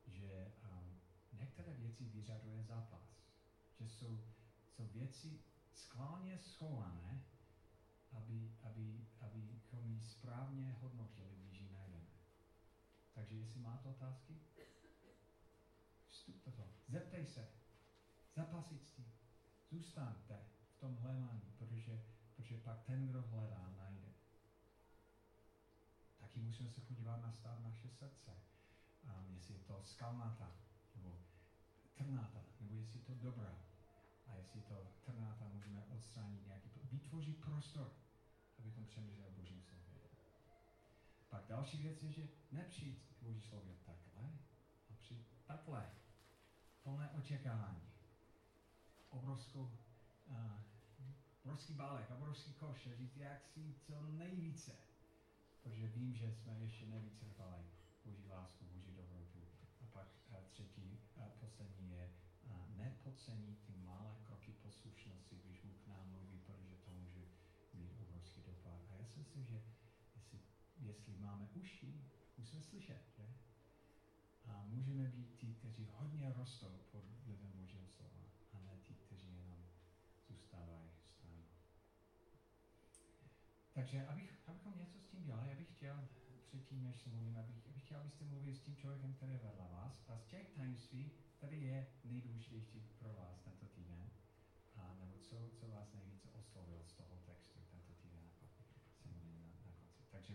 že 0.06 0.52
um, 0.70 1.00
některé 1.32 1.74
věci 1.74 2.04
vyžaduje 2.04 2.62
zápas. 2.62 3.16
Že 3.80 3.88
jsou, 3.88 4.24
jsou 4.68 4.86
věci 4.86 5.40
skválně 5.74 6.38
schované, 6.38 7.24
aby, 8.12 8.56
aby, 8.62 9.06
abychom 9.20 9.90
ji 9.90 10.04
správně 10.04 10.72
hodnotili, 10.80 11.36
když 11.36 11.60
ji 11.60 11.72
najdeme. 11.72 12.10
Takže 13.14 13.36
jestli 13.36 13.60
máte 13.60 13.88
otázky, 13.88 14.40
vstup 16.08 16.44
do 16.44 16.52
toho. 16.52 16.72
Zeptej 16.88 17.26
se. 17.26 17.48
Zapasit 18.34 18.84
s 18.84 18.92
tím. 18.92 19.12
Zůstaňte 19.70 20.38
v 20.76 20.80
tom 20.80 20.96
hledání, 20.96 21.52
protože, 21.58 22.04
protože 22.36 22.58
pak 22.58 22.82
ten, 22.82 23.06
kdo 23.06 23.22
hledá, 23.22 23.73
musíme 26.44 26.70
se 26.70 26.80
podívat 26.80 27.22
na 27.22 27.32
stav 27.32 27.60
naše 27.60 27.88
srdce. 27.88 28.30
Um, 29.04 29.34
jestli 29.34 29.54
je 29.54 29.60
to 29.60 29.82
skalnata, 29.84 30.52
nebo 30.96 31.18
trnáta, 31.94 32.44
nebo 32.60 32.74
jestli 32.74 32.98
je 32.98 33.04
to 33.04 33.14
dobrá. 33.14 33.58
A 34.26 34.34
jestli 34.34 34.60
to 34.60 34.92
trnáta 35.04 35.48
můžeme 35.48 35.84
odstranit 35.84 36.46
nějaký, 36.46 36.70
vytvořit 36.92 37.44
prostor, 37.44 37.92
abychom 38.58 38.86
přemýšleli 38.86 39.28
o 39.28 39.30
Božím 39.30 39.62
slově. 39.62 40.08
Pak 41.28 41.46
další 41.48 41.76
věc 41.82 42.02
je, 42.02 42.12
že 42.12 42.28
nepřijít 42.52 43.02
k 43.18 43.22
Boží 43.22 43.40
slově 43.40 43.74
takhle, 43.86 44.38
a 44.90 44.94
přijít 45.00 45.26
takhle. 45.46 45.90
Plné 46.82 47.10
očekávání. 47.10 47.82
Obrovskou, 49.10 49.78
uh, 50.26 50.60
obrovský 51.44 51.74
bálek, 51.74 52.10
obrovský 52.10 52.52
koš 52.52 52.86
a 52.86 52.96
říct, 52.96 53.16
jak 53.16 53.46
si 53.46 53.74
co 53.86 54.02
nejvíce 54.02 54.72
protože 55.64 55.88
vím, 55.88 56.14
že 56.14 56.32
jsme 56.32 56.58
ještě 56.58 56.86
nevyčerpali 56.86 57.64
Boží 58.04 58.28
lásku, 58.28 58.64
Boží 58.64 58.92
dobrotu. 58.92 59.38
A 59.80 59.86
pak 59.92 60.08
a 60.30 60.40
třetí 60.48 61.00
a 61.16 61.28
poslední 61.40 61.92
je 61.92 62.10
a 62.46 62.66
nepodcenit 62.76 63.58
ty 63.66 63.76
malé 63.76 64.16
kroky 64.26 64.52
poslušnosti, 64.52 65.36
když 65.44 65.60
Bůh 65.60 65.76
k 65.84 65.86
nám 65.86 66.10
mluví, 66.10 66.38
protože 66.38 66.76
to 66.76 66.90
může 66.92 67.24
mít 67.74 67.92
obrovský 68.00 68.42
dopad. 68.42 68.80
A 68.90 68.94
já 68.94 69.06
si 69.06 69.18
myslím, 69.18 69.44
že 69.44 69.62
jestli, 70.14 70.40
jestli 70.76 71.16
máme 71.16 71.48
uši, 71.54 72.04
musíme 72.38 72.62
slyšet, 72.62 73.02
že? 73.16 73.34
A 74.44 74.62
můžeme 74.66 75.08
být 75.08 75.34
ti, 75.36 75.54
kteří 75.54 75.88
hodně 75.92 76.32
rostou 76.32 76.80
pod 76.92 77.04
vlivem 77.24 77.52
Božího 77.52 77.88
slova, 77.88 78.24
a 78.52 78.58
ne 78.58 78.78
ti, 78.82 78.94
kteří 78.94 79.36
jenom 79.36 79.68
zůstávají 80.28 80.90
stranou. 80.90 81.44
Takže 83.72 84.06
abych, 84.06 84.38
abychom 84.46 84.78
něco 84.78 85.03
dělali, 85.24 85.48
já 85.48 85.54
bych 85.54 85.70
chtěl 85.70 86.08
předtím, 86.44 86.82
než 86.82 87.00
se 87.00 87.10
mluvím, 87.10 87.36
abych, 87.36 87.66
abych 87.66 87.82
chtěl, 87.82 88.00
abyste 88.00 88.24
mluvili 88.24 88.54
s 88.54 88.60
tím 88.60 88.76
člověkem, 88.76 89.14
který 89.14 89.32
je 89.32 89.38
vedle 89.38 89.68
vás 89.68 90.04
a 90.08 90.18
z 90.18 90.26
těch 90.26 90.50
tajemství, 90.50 91.10
který 91.36 91.62
je 91.62 91.86
nejdůležitější 92.04 92.80
pro 92.98 93.12
vás 93.12 93.40
tento 93.40 93.66
týden, 93.66 94.10
a 94.74 94.94
nebo 94.94 95.18
co, 95.18 95.50
co 95.54 95.68
vás 95.68 95.92
nejvíce 95.92 96.30
oslovil 96.30 96.84
z 96.84 96.92
toho 96.92 97.16
textu 97.26 97.58
tento 97.70 97.92
týden, 97.94 98.30
a 98.42 98.46
pak 98.46 98.66
se 98.68 99.08
modlíme 99.10 99.38
na, 99.38 99.48
na 99.48 99.72
konci. 99.72 100.02
Takže 100.10 100.34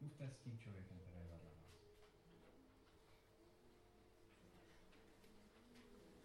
mluvte 0.00 0.30
s 0.30 0.38
tím 0.38 0.58
člověkem, 0.58 0.98
který. 0.98 1.19